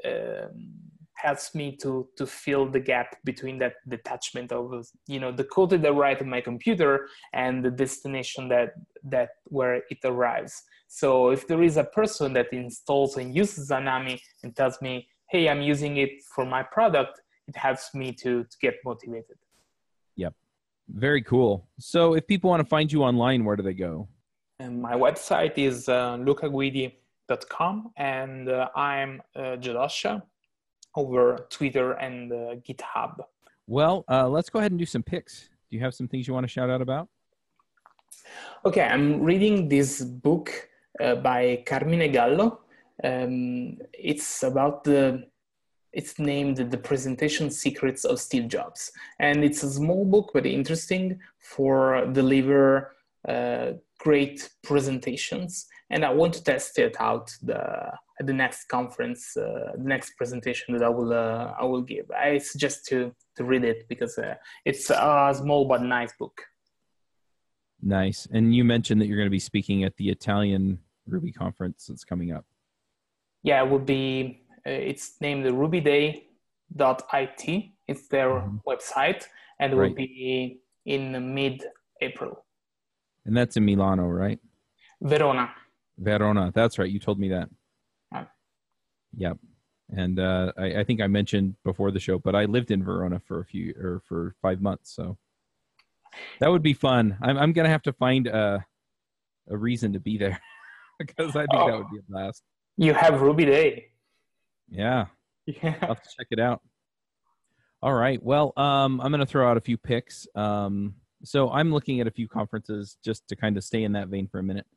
um, 0.06 0.74
helps 1.16 1.56
me 1.56 1.76
to 1.78 2.08
to 2.18 2.26
fill 2.26 2.66
the 2.70 2.80
gap 2.80 3.16
between 3.24 3.58
that 3.60 3.74
detachment 3.88 4.52
of 4.52 4.88
you 5.08 5.20
know 5.20 5.32
the 5.32 5.44
code 5.44 5.72
that 5.72 5.86
I 5.86 5.90
write 5.90 6.22
on 6.22 6.30
my 6.30 6.42
computer 6.42 7.08
and 7.34 7.64
the 7.64 7.72
destination 7.72 8.48
that 8.50 8.74
that 9.04 9.30
where 9.46 9.76
it 9.90 10.00
arrives. 10.04 10.64
So 10.88 11.30
if 11.30 11.48
there 11.48 11.64
is 11.64 11.78
a 11.78 11.84
person 11.84 12.34
that 12.34 12.54
installs 12.54 13.18
and 13.18 13.36
uses 13.36 13.70
Anami 13.72 14.20
and 14.44 14.56
tells 14.56 14.82
me, 14.82 15.08
"Hey, 15.30 15.50
I'm 15.50 15.62
using 15.62 15.98
it 15.98 16.12
for 16.34 16.46
my 16.46 16.64
product," 16.64 17.20
it 17.48 17.56
helps 17.56 17.94
me 17.94 18.12
to 18.14 18.44
to 18.44 18.58
get 18.62 18.76
motivated. 18.86 19.38
Yep. 20.16 20.34
Very 20.90 21.22
cool. 21.22 21.68
So, 21.80 22.14
if 22.14 22.28
people 22.28 22.50
want 22.50 22.62
to 22.62 22.68
find 22.68 22.92
you 22.92 23.04
online, 23.04 23.46
where 23.46 23.56
do 23.56 23.64
they 23.64 23.74
go? 23.74 24.08
And 24.60 24.82
my 24.82 24.94
website 24.94 25.58
is 25.58 25.90
uh, 25.90 26.18
lucaguidi.com, 26.18 27.92
and 27.98 28.50
uh, 28.50 28.70
I'm 28.76 29.22
uh, 29.36 29.58
jodosha 29.64 30.22
over 30.96 31.48
Twitter 31.50 31.94
and 31.94 32.32
uh, 32.32 32.36
GitHub. 32.68 33.20
Well, 33.68 34.04
uh, 34.10 34.28
let's 34.30 34.50
go 34.50 34.60
ahead 34.60 34.72
and 34.72 34.80
do 34.80 34.86
some 34.86 35.04
picks. 35.04 35.50
Do 35.70 35.78
you 35.78 35.84
have 35.84 35.94
some 35.94 36.08
things 36.08 36.28
you 36.28 36.34
want 36.34 36.44
to 36.44 36.50
shout 36.50 36.70
out 36.70 36.82
about? 36.82 37.08
Okay, 38.66 38.82
I'm 38.82 39.22
reading 39.22 39.68
this 39.68 40.02
book 40.02 40.70
uh, 41.00 41.16
by 41.16 41.64
Carmine 41.66 42.12
Gallo. 42.12 42.60
Um, 43.04 43.78
it's 43.94 44.44
about 44.44 44.84
the 44.84 45.28
it's 45.94 46.18
named 46.18 46.58
The 46.58 46.78
Presentation 46.78 47.50
Secrets 47.52 48.04
of 48.04 48.20
Steve 48.20 48.48
Jobs. 48.48 48.92
And 49.20 49.44
it's 49.44 49.64
a 49.64 49.72
small 49.72 50.06
book, 50.06 50.32
but 50.34 50.46
interesting 50.46 51.20
for 51.38 52.06
deliver 52.12 52.96
uh, 53.28 53.74
great 54.00 54.50
presentations. 54.64 55.68
And 55.92 56.04
I 56.04 56.12
want 56.12 56.34
to 56.34 56.44
test 56.44 56.80
it 56.80 56.96
out 57.00 57.32
the, 57.44 57.92
at 58.20 58.26
the 58.26 58.34
next 58.34 58.66
conference, 58.66 59.38
uh, 59.38 59.74
the 59.78 59.84
next 59.84 60.18
presentation 60.18 60.74
that 60.74 60.84
I 60.84 60.90
will, 60.90 61.14
uh, 61.14 61.54
I 61.60 61.64
will 61.66 61.84
give. 61.84 62.10
I 62.12 62.40
suggest 62.40 62.86
to, 62.88 63.14
to 63.38 63.44
read 63.44 63.64
it 63.64 63.88
because 63.88 64.18
uh, 64.18 64.36
it's 64.66 64.90
a 64.90 65.34
small 65.38 65.66
but 65.66 65.84
nice 65.84 66.14
book. 66.18 66.42
Nice. 67.82 68.28
And 68.32 68.56
you 68.56 68.64
mentioned 68.64 69.00
that 69.02 69.08
you're 69.08 69.18
going 69.18 69.28
to 69.28 69.32
be 69.32 69.40
speaking 69.40 69.84
at 69.84 69.96
the 69.98 70.10
Italian 70.10 70.80
Ruby 71.06 71.32
conference 71.32 71.86
that's 71.88 72.06
coming 72.06 72.32
up. 72.32 72.46
Yeah, 73.44 73.62
it 73.62 73.70
would 73.70 73.86
be 73.86 74.43
it's 74.66 75.14
named 75.22 75.46
rubyday.it. 75.46 76.24
It's 77.88 78.08
their 78.08 78.30
mm-hmm. 78.30 78.58
website, 78.68 79.26
and 79.60 79.74
it 79.74 79.76
right. 79.76 79.90
will 79.90 79.96
be 79.96 80.60
in 80.86 81.34
mid-April. 81.34 82.46
And 83.26 83.36
that's 83.36 83.58
in 83.58 83.66
Milano, 83.66 84.08
right? 84.08 84.40
Verona. 85.02 85.52
Verona. 85.98 86.52
That's 86.54 86.80
right. 86.80 86.90
You 86.90 87.00
told 87.00 87.20
me 87.20 87.30
that. 87.30 87.50
Yeah. 88.12 88.26
Yep. 89.18 89.38
And 89.96 90.20
uh, 90.20 90.52
I, 90.58 90.80
I, 90.80 90.84
think 90.84 91.02
I 91.02 91.08
mentioned 91.08 91.56
before 91.64 91.92
the 91.92 92.00
show, 92.00 92.18
but 92.18 92.36
I 92.36 92.46
lived 92.46 92.72
in 92.72 92.84
Verona 92.84 93.20
for 93.20 93.42
a 93.42 93.46
few 93.46 93.76
or 93.80 94.02
for 94.08 94.36
five 94.42 94.62
months, 94.62 94.96
so 94.96 95.18
that 96.40 96.50
would 96.50 96.64
be 96.64 96.74
fun. 96.74 97.18
I'm, 97.22 97.38
I'm 97.38 97.54
gonna 97.54 97.70
have 97.70 97.84
to 97.84 97.94
find 97.94 98.28
a 98.28 98.66
a 99.50 99.58
reason 99.58 99.94
to 99.94 100.00
be 100.00 100.18
there 100.18 100.40
because 101.00 101.36
I 101.36 101.42
think 101.42 101.50
oh, 101.54 101.68
that 101.68 101.78
would 101.78 101.92
be 101.92 102.00
a 102.00 102.04
blast. 102.10 102.44
You 102.78 102.94
have 102.94 103.22
Ruby 103.22 103.46
Day. 103.46 103.88
Yeah. 104.70 105.06
Yeah. 105.46 105.76
I'll 105.82 105.90
have 105.90 106.02
to 106.02 106.10
check 106.18 106.28
it 106.32 106.40
out. 106.40 106.62
All 107.82 107.94
right. 107.94 108.22
Well, 108.24 108.54
um, 108.56 109.02
I'm 109.02 109.12
going 109.12 109.20
to 109.20 109.26
throw 109.26 109.50
out 109.50 109.58
a 109.58 109.62
few 109.62 109.78
picks. 109.78 110.26
Um, 110.36 110.96
so 111.24 111.52
I'm 111.52 111.72
looking 111.72 112.00
at 112.00 112.08
a 112.08 112.12
few 112.12 112.28
conferences 112.28 112.98
just 113.04 113.28
to 113.28 113.36
kind 113.36 113.58
of 113.58 113.64
stay 113.64 113.84
in 113.84 113.92
that 113.94 114.08
vein 114.08 114.28
for 114.28 114.40
a 114.40 114.44
minute. 114.44 114.68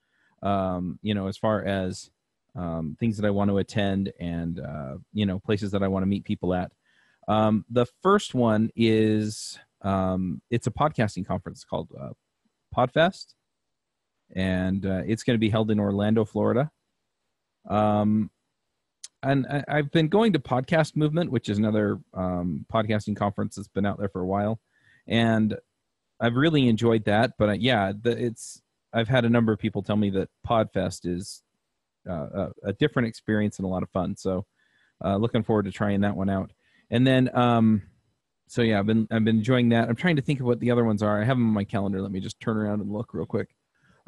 Um, 0.42 0.98
you 1.02 1.14
know, 1.14 1.28
as 1.28 1.36
far 1.36 1.64
as 1.64 2.10
um, 2.56 2.96
things 2.98 3.16
that 3.16 3.26
I 3.26 3.30
want 3.30 3.50
to 3.50 3.58
attend 3.58 4.12
and, 4.18 4.60
uh, 4.60 4.96
you 5.12 5.26
know, 5.26 5.38
places 5.38 5.70
that 5.72 5.82
I 5.82 5.88
want 5.88 6.02
to 6.02 6.06
meet 6.06 6.24
people 6.24 6.54
at. 6.54 6.72
Um, 7.28 7.64
the 7.70 7.86
first 8.02 8.34
one 8.34 8.70
is 8.76 9.58
um, 9.82 10.40
it's 10.50 10.66
a 10.66 10.70
podcasting 10.70 11.26
conference 11.26 11.64
called 11.64 11.88
uh, 12.00 12.10
Podfest, 12.74 13.34
and 14.34 14.84
uh, 14.86 15.02
it's 15.06 15.22
going 15.22 15.34
to 15.34 15.40
be 15.40 15.50
held 15.50 15.70
in 15.70 15.80
Orlando, 15.80 16.24
Florida. 16.24 16.70
Um, 17.68 18.30
and 19.30 19.46
I, 19.68 19.76
have 19.76 19.90
been 19.90 20.08
going 20.08 20.32
to 20.32 20.38
Podcast 20.38 20.96
Movement, 20.96 21.30
which 21.30 21.48
is 21.48 21.58
another 21.58 21.98
um, 22.14 22.64
podcasting 22.72 23.16
conference 23.16 23.56
that's 23.56 23.68
been 23.68 23.86
out 23.86 23.98
there 23.98 24.08
for 24.08 24.20
a 24.20 24.26
while, 24.26 24.60
and 25.06 25.56
I've 26.20 26.34
really 26.34 26.68
enjoyed 26.68 27.04
that. 27.04 27.32
But 27.38 27.48
uh, 27.48 27.52
yeah, 27.52 27.92
the, 28.00 28.10
it's 28.10 28.62
I've 28.92 29.08
had 29.08 29.24
a 29.24 29.30
number 29.30 29.52
of 29.52 29.58
people 29.58 29.82
tell 29.82 29.96
me 29.96 30.10
that 30.10 30.28
Podfest 30.46 31.06
is 31.06 31.42
uh, 32.08 32.12
a, 32.12 32.52
a, 32.64 32.72
different 32.72 33.08
experience 33.08 33.58
and 33.58 33.66
a 33.66 33.68
lot 33.68 33.82
of 33.82 33.90
fun. 33.90 34.16
So, 34.16 34.46
uh, 35.04 35.16
looking 35.16 35.42
forward 35.42 35.64
to 35.64 35.72
trying 35.72 36.00
that 36.02 36.16
one 36.16 36.30
out. 36.30 36.52
And 36.90 37.06
then 37.06 37.36
um, 37.36 37.82
so 38.48 38.62
yeah, 38.62 38.78
I've 38.78 38.86
been 38.86 39.08
I've 39.10 39.24
been 39.24 39.38
enjoying 39.38 39.70
that. 39.70 39.88
I'm 39.88 39.96
trying 39.96 40.16
to 40.16 40.22
think 40.22 40.40
of 40.40 40.46
what 40.46 40.60
the 40.60 40.70
other 40.70 40.84
ones 40.84 41.02
are. 41.02 41.20
I 41.20 41.24
have 41.24 41.36
them 41.36 41.48
on 41.48 41.54
my 41.54 41.64
calendar. 41.64 42.00
Let 42.00 42.12
me 42.12 42.20
just 42.20 42.40
turn 42.40 42.56
around 42.56 42.80
and 42.80 42.92
look 42.92 43.12
real 43.12 43.26
quick. 43.26 43.48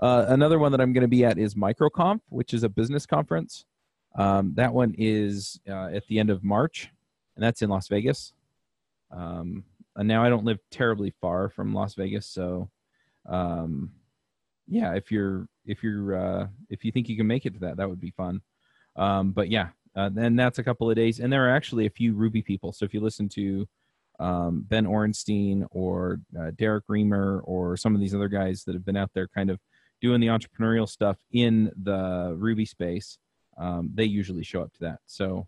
Uh, 0.01 0.27
another 0.29 0.59
one 0.59 0.71
that 0.73 0.81
I'm 0.81 0.93
going 0.93 1.03
to 1.03 1.09
be 1.09 1.25
at 1.25 1.39
is 1.39 1.57
MicroConf, 1.57 2.21
which 2.29 2.55
is 2.55 2.63
a 2.63 2.69
business 2.69 3.05
conference. 3.05 3.65
Um, 4.15 4.53
that 4.55 4.73
one 4.73 4.95
is 4.99 5.61
uh, 5.69 5.91
at 5.93 6.07
the 6.07 6.19
end 6.19 6.31
of 6.31 6.43
March, 6.43 6.91
and 7.37 7.45
that's 7.45 7.63
in 7.63 7.71
Las 7.71 7.89
Vegas. 7.89 8.33
Um, 9.11 9.65
and 9.97 10.09
now 10.09 10.23
I 10.23 10.29
don't 10.29 10.45
live 10.45 10.59
terribly 10.71 11.13
far 11.21 11.49
from 11.49 11.75
Las 11.75 11.95
Vegas, 11.95 12.27
so 12.27 12.71
um, 13.27 13.93
yeah, 14.67 14.95
if 14.95 15.11
you're 15.11 15.49
if 15.67 15.83
you're 15.83 16.15
uh, 16.15 16.47
if 16.69 16.85
you 16.85 16.93
think 16.93 17.09
you 17.09 17.17
can 17.17 17.27
make 17.27 17.47
it 17.47 17.55
to 17.55 17.61
that, 17.61 17.77
that 17.77 17.89
would 17.89 18.01
be 18.01 18.11
fun. 18.11 18.41
Um, 18.97 19.33
but 19.33 19.51
yeah, 19.51 19.69
uh, 19.97 20.09
then 20.09 20.37
that's 20.37 20.59
a 20.59 20.65
couple 20.65 20.89
of 20.91 20.97
days, 20.97 21.21
and 21.21 21.33
there 21.33 21.47
are 21.47 21.55
actually 21.55 21.87
a 21.87 21.91
few 21.91 22.15
Ruby 22.15 22.43
people. 22.43 22.73
So 22.73 22.85
if 22.85 22.93
you 22.93 23.01
listen 23.01 23.29
to 23.31 23.67
um, 24.21 24.65
Ben 24.69 24.87
Orenstein 24.87 25.67
or 25.71 26.21
uh, 26.39 26.51
Derrick 26.57 26.87
Reimer 26.89 27.41
or 27.45 27.77
some 27.77 27.95
of 27.95 28.01
these 28.01 28.15
other 28.15 28.29
guys 28.29 28.65
that 28.65 28.75
have 28.75 28.85
been 28.85 28.97
out 28.97 29.11
there, 29.15 29.29
kind 29.29 29.51
of 29.51 29.59
doing 30.01 30.21
the 30.21 30.29
entrepreneurial 30.29 30.89
stuff 30.89 31.19
in 31.33 31.73
the 31.83 32.35
Ruby 32.37 32.65
space, 32.65 33.19
um, 33.59 33.91
they 33.95 34.05
usually 34.05 34.45
show 34.45 34.63
up 34.63 34.73
to 34.75 34.81
that. 34.81 35.01
So 35.07 35.47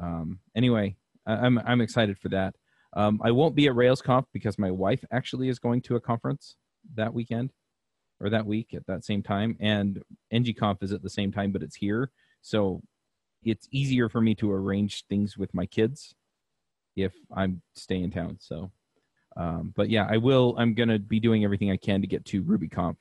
um, 0.00 0.40
anyway, 0.54 0.96
I- 1.26 1.36
I'm 1.36 1.58
I'm 1.58 1.80
excited 1.80 2.18
for 2.18 2.28
that. 2.30 2.54
Um, 2.94 3.20
I 3.22 3.30
won't 3.30 3.54
be 3.54 3.66
at 3.68 3.74
RailsConf 3.74 4.24
because 4.32 4.58
my 4.58 4.70
wife 4.70 5.04
actually 5.10 5.48
is 5.48 5.58
going 5.58 5.82
to 5.82 5.96
a 5.96 6.00
conference 6.00 6.56
that 6.94 7.12
weekend 7.12 7.52
or 8.20 8.30
that 8.30 8.46
week 8.46 8.72
at 8.74 8.86
that 8.86 9.04
same 9.04 9.22
time, 9.22 9.56
and 9.60 10.02
NGConf 10.32 10.82
is 10.82 10.92
at 10.92 11.02
the 11.02 11.10
same 11.10 11.30
time, 11.32 11.52
but 11.52 11.62
it's 11.62 11.76
here, 11.76 12.10
so 12.40 12.80
it's 13.44 13.68
easier 13.70 14.08
for 14.08 14.20
me 14.20 14.34
to 14.36 14.50
arrange 14.50 15.04
things 15.06 15.36
with 15.36 15.52
my 15.54 15.66
kids 15.66 16.14
if 16.96 17.12
I'm 17.34 17.62
staying 17.74 18.04
in 18.04 18.10
town. 18.10 18.38
So, 18.40 18.70
um, 19.36 19.72
but 19.76 19.90
yeah, 19.90 20.06
I 20.08 20.16
will. 20.16 20.54
I'm 20.58 20.74
gonna 20.74 20.98
be 20.98 21.20
doing 21.20 21.44
everything 21.44 21.70
I 21.70 21.76
can 21.76 22.00
to 22.00 22.06
get 22.06 22.24
to 22.26 22.42
RubyConf, 22.42 22.96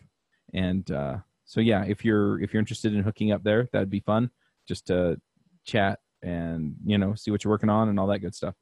and 0.54 0.90
uh, 0.92 1.18
so 1.46 1.62
yeah, 1.62 1.84
if 1.86 2.04
you're 2.04 2.42
if 2.42 2.54
you're 2.54 2.60
interested 2.60 2.94
in 2.94 3.04
hooking 3.04 3.32
up 3.32 3.44
there, 3.44 3.70
that'd 3.72 3.90
be 3.90 4.00
fun. 4.00 4.32
Just 4.68 4.88
to 4.88 5.20
chat 5.64 6.00
and 6.22 6.76
you 6.86 6.98
know 6.98 7.14
see 7.16 7.32
what 7.32 7.44
you're 7.44 7.52
working 7.52 7.70
on 7.70 7.90
and 7.90 8.00
all 8.00 8.08
that 8.08 8.20
good 8.20 8.36
stuff. 8.36 8.56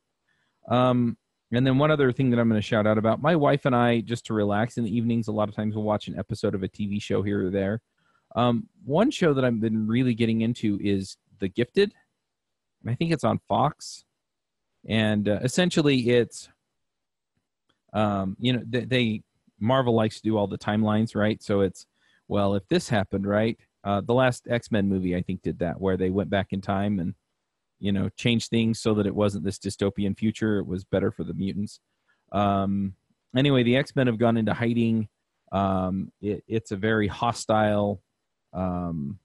Um, 0.70 1.18
and 1.52 1.66
then 1.66 1.78
one 1.78 1.92
other 1.92 2.12
thing 2.12 2.30
that 2.32 2.40
I'm 2.40 2.50
going 2.50 2.60
to 2.60 2.66
shout 2.66 2.88
out 2.88 2.98
about 2.98 3.22
my 3.22 3.36
wife 3.36 3.66
and 3.66 3.76
I, 3.76 4.02
just 4.02 4.26
to 4.28 4.34
relax 4.34 4.78
in 4.78 4.84
the 4.84 4.96
evenings, 4.96 5.28
a 5.28 5.32
lot 5.32 5.50
of 5.50 5.56
times 5.56 5.76
we'll 5.76 5.84
watch 5.84 6.08
an 6.08 6.18
episode 6.18 6.56
of 6.56 6.64
a 6.64 6.68
TV 6.68 7.02
show 7.02 7.22
here 7.22 7.48
or 7.48 7.52
there. 7.52 7.82
Um, 8.36 8.68
one 8.84 9.12
show 9.12 9.36
that 9.36 9.46
I've 9.46 9.62
been 9.62 9.86
really 9.86 10.16
getting 10.16 10.42
into 10.42 10.80
is 10.82 11.18
The 11.40 11.50
Gifted. 11.50 11.94
And 12.82 12.92
I 12.92 12.96
think 12.96 13.12
it's 13.12 13.24
on 13.24 13.40
Fox. 13.48 14.04
And 14.88 15.30
uh, 15.30 15.40
essentially, 15.44 16.10
it's, 16.10 16.50
um, 17.94 18.36
you 18.40 18.54
know, 18.54 18.64
they, 18.68 18.86
they, 18.86 19.22
Marvel 19.60 19.94
likes 19.94 20.16
to 20.16 20.24
do 20.24 20.38
all 20.38 20.48
the 20.48 20.58
timelines, 20.58 21.16
right? 21.16 21.42
So 21.44 21.62
it's, 21.62 21.86
well, 22.28 22.56
if 22.56 22.68
this 22.70 22.90
happened, 22.90 23.28
right? 23.28 23.58
Uh, 23.84 24.02
the 24.02 24.14
last 24.14 24.48
X 24.50 24.72
Men 24.72 24.88
movie, 24.88 25.16
I 25.16 25.22
think, 25.22 25.42
did 25.42 25.60
that, 25.60 25.80
where 25.80 25.98
they 25.98 26.10
went 26.10 26.30
back 26.30 26.48
in 26.52 26.62
time 26.62 27.00
and 27.00 27.14
you 27.80 27.92
know 27.92 28.10
changed 28.16 28.50
things 28.50 28.80
so 28.80 28.94
that 28.94 29.06
it 29.06 29.14
wasn't 29.14 29.44
this 29.44 29.60
dystopian 29.60 30.18
future. 30.18 30.58
It 30.58 30.66
was 30.66 30.86
better 30.86 31.12
for 31.12 31.24
the 31.24 31.34
mutants. 31.34 31.80
Um, 32.32 32.96
anyway 33.36 33.64
the 33.64 33.76
x-men 33.76 34.08
have 34.08 34.18
gone 34.18 34.38
into 34.38 34.54
hiding. 34.54 35.10
Um, 35.52 36.12
it, 36.22 36.44
it's 36.48 36.72
a 36.72 36.78
very 36.78 37.08
hostile 37.08 38.02
um, 38.54 39.20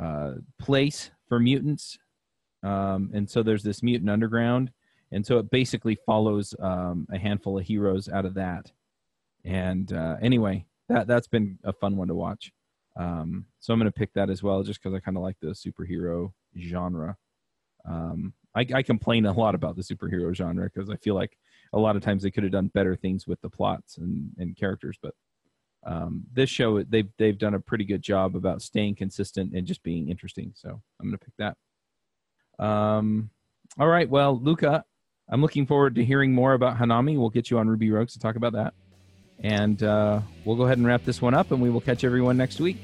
uh, 0.00 0.34
place 0.60 1.10
for 1.28 1.40
mutants. 1.40 1.98
Um, 2.62 3.10
and 3.14 3.28
so 3.28 3.42
there's 3.42 3.62
this 3.62 3.82
mutant 3.82 4.10
underground. 4.10 4.70
And 5.10 5.24
so 5.24 5.38
it 5.38 5.50
basically 5.50 5.96
follows 6.06 6.54
um, 6.60 7.06
a 7.12 7.18
handful 7.18 7.58
of 7.58 7.66
heroes 7.66 8.08
out 8.08 8.24
of 8.24 8.34
that. 8.34 8.70
And 9.44 9.92
uh, 9.92 10.16
anyway 10.20 10.66
that 10.88 11.06
that's 11.06 11.28
been 11.28 11.58
a 11.64 11.72
fun 11.72 11.96
one 11.96 12.08
to 12.08 12.14
watch 12.14 12.52
um, 12.96 13.46
so 13.60 13.72
i'm 13.72 13.78
going 13.78 13.90
to 13.90 13.98
pick 13.98 14.12
that 14.14 14.30
as 14.30 14.42
well 14.42 14.62
just 14.62 14.82
because 14.82 14.94
i 14.94 15.00
kind 15.00 15.16
of 15.16 15.22
like 15.22 15.36
the 15.40 15.48
superhero 15.48 16.32
genre. 16.60 17.16
Um, 17.86 18.32
I, 18.54 18.66
I, 18.74 18.82
complain 18.82 19.26
a 19.26 19.32
lot 19.32 19.54
about 19.54 19.76
the 19.76 19.82
superhero 19.82 20.34
genre 20.34 20.70
because 20.72 20.88
I 20.88 20.96
feel 20.96 21.14
like 21.14 21.36
a 21.72 21.78
lot 21.78 21.96
of 21.96 22.02
times 22.02 22.22
they 22.22 22.30
could 22.30 22.44
have 22.44 22.52
done 22.52 22.68
better 22.68 22.96
things 22.96 23.26
with 23.26 23.40
the 23.42 23.50
plots 23.50 23.98
and, 23.98 24.30
and 24.38 24.56
characters, 24.56 24.96
but 25.02 25.14
um, 25.84 26.22
this 26.32 26.48
show 26.48 26.82
they've 26.82 27.10
they've 27.18 27.36
done 27.36 27.54
a 27.54 27.60
pretty 27.60 27.84
good 27.84 28.00
job 28.00 28.36
about 28.36 28.62
staying 28.62 28.94
consistent 28.94 29.52
and 29.54 29.66
just 29.66 29.82
being 29.82 30.08
interesting. 30.08 30.52
So 30.54 30.80
I'm 30.98 31.08
going 31.08 31.18
to 31.18 31.24
pick 31.24 31.34
that. 31.38 32.64
Um, 32.64 33.28
all 33.78 33.88
right, 33.88 34.08
well, 34.08 34.40
Luca, 34.40 34.82
I'm 35.28 35.42
looking 35.42 35.66
forward 35.66 35.96
to 35.96 36.04
hearing 36.04 36.32
more 36.32 36.54
about 36.54 36.78
Hanami. 36.78 37.18
We'll 37.18 37.28
get 37.28 37.50
you 37.50 37.58
on 37.58 37.68
Ruby 37.68 37.90
Rogues 37.90 38.14
to 38.14 38.18
talk 38.18 38.36
about 38.36 38.54
that, 38.54 38.72
and 39.42 39.82
uh, 39.82 40.20
we'll 40.44 40.56
go 40.56 40.64
ahead 40.64 40.78
and 40.78 40.86
wrap 40.86 41.04
this 41.04 41.20
one 41.20 41.34
up, 41.34 41.50
and 41.50 41.60
we 41.60 41.70
will 41.70 41.80
catch 41.80 42.04
everyone 42.04 42.36
next 42.36 42.60
week. 42.60 42.76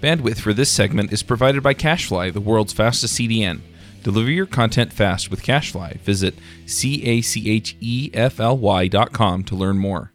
Bandwidth 0.00 0.38
for 0.38 0.52
this 0.52 0.70
segment 0.70 1.12
is 1.12 1.22
provided 1.22 1.62
by 1.62 1.74
CacheFly, 1.74 2.32
the 2.32 2.40
world's 2.40 2.72
fastest 2.72 3.18
CDN. 3.18 3.60
Deliver 4.02 4.30
your 4.30 4.46
content 4.46 4.92
fast 4.92 5.30
with 5.30 5.42
CacheFly. 5.42 5.98
Visit 6.00 6.34
C 6.66 7.02
A 7.04 7.22
C 7.22 7.50
H 7.50 7.76
E 7.80 8.10
F 8.12 8.38
L 8.38 8.56
Y 8.58 8.86
dot 8.86 9.12
com 9.12 9.42
to 9.44 9.56
learn 9.56 9.78
more. 9.78 10.13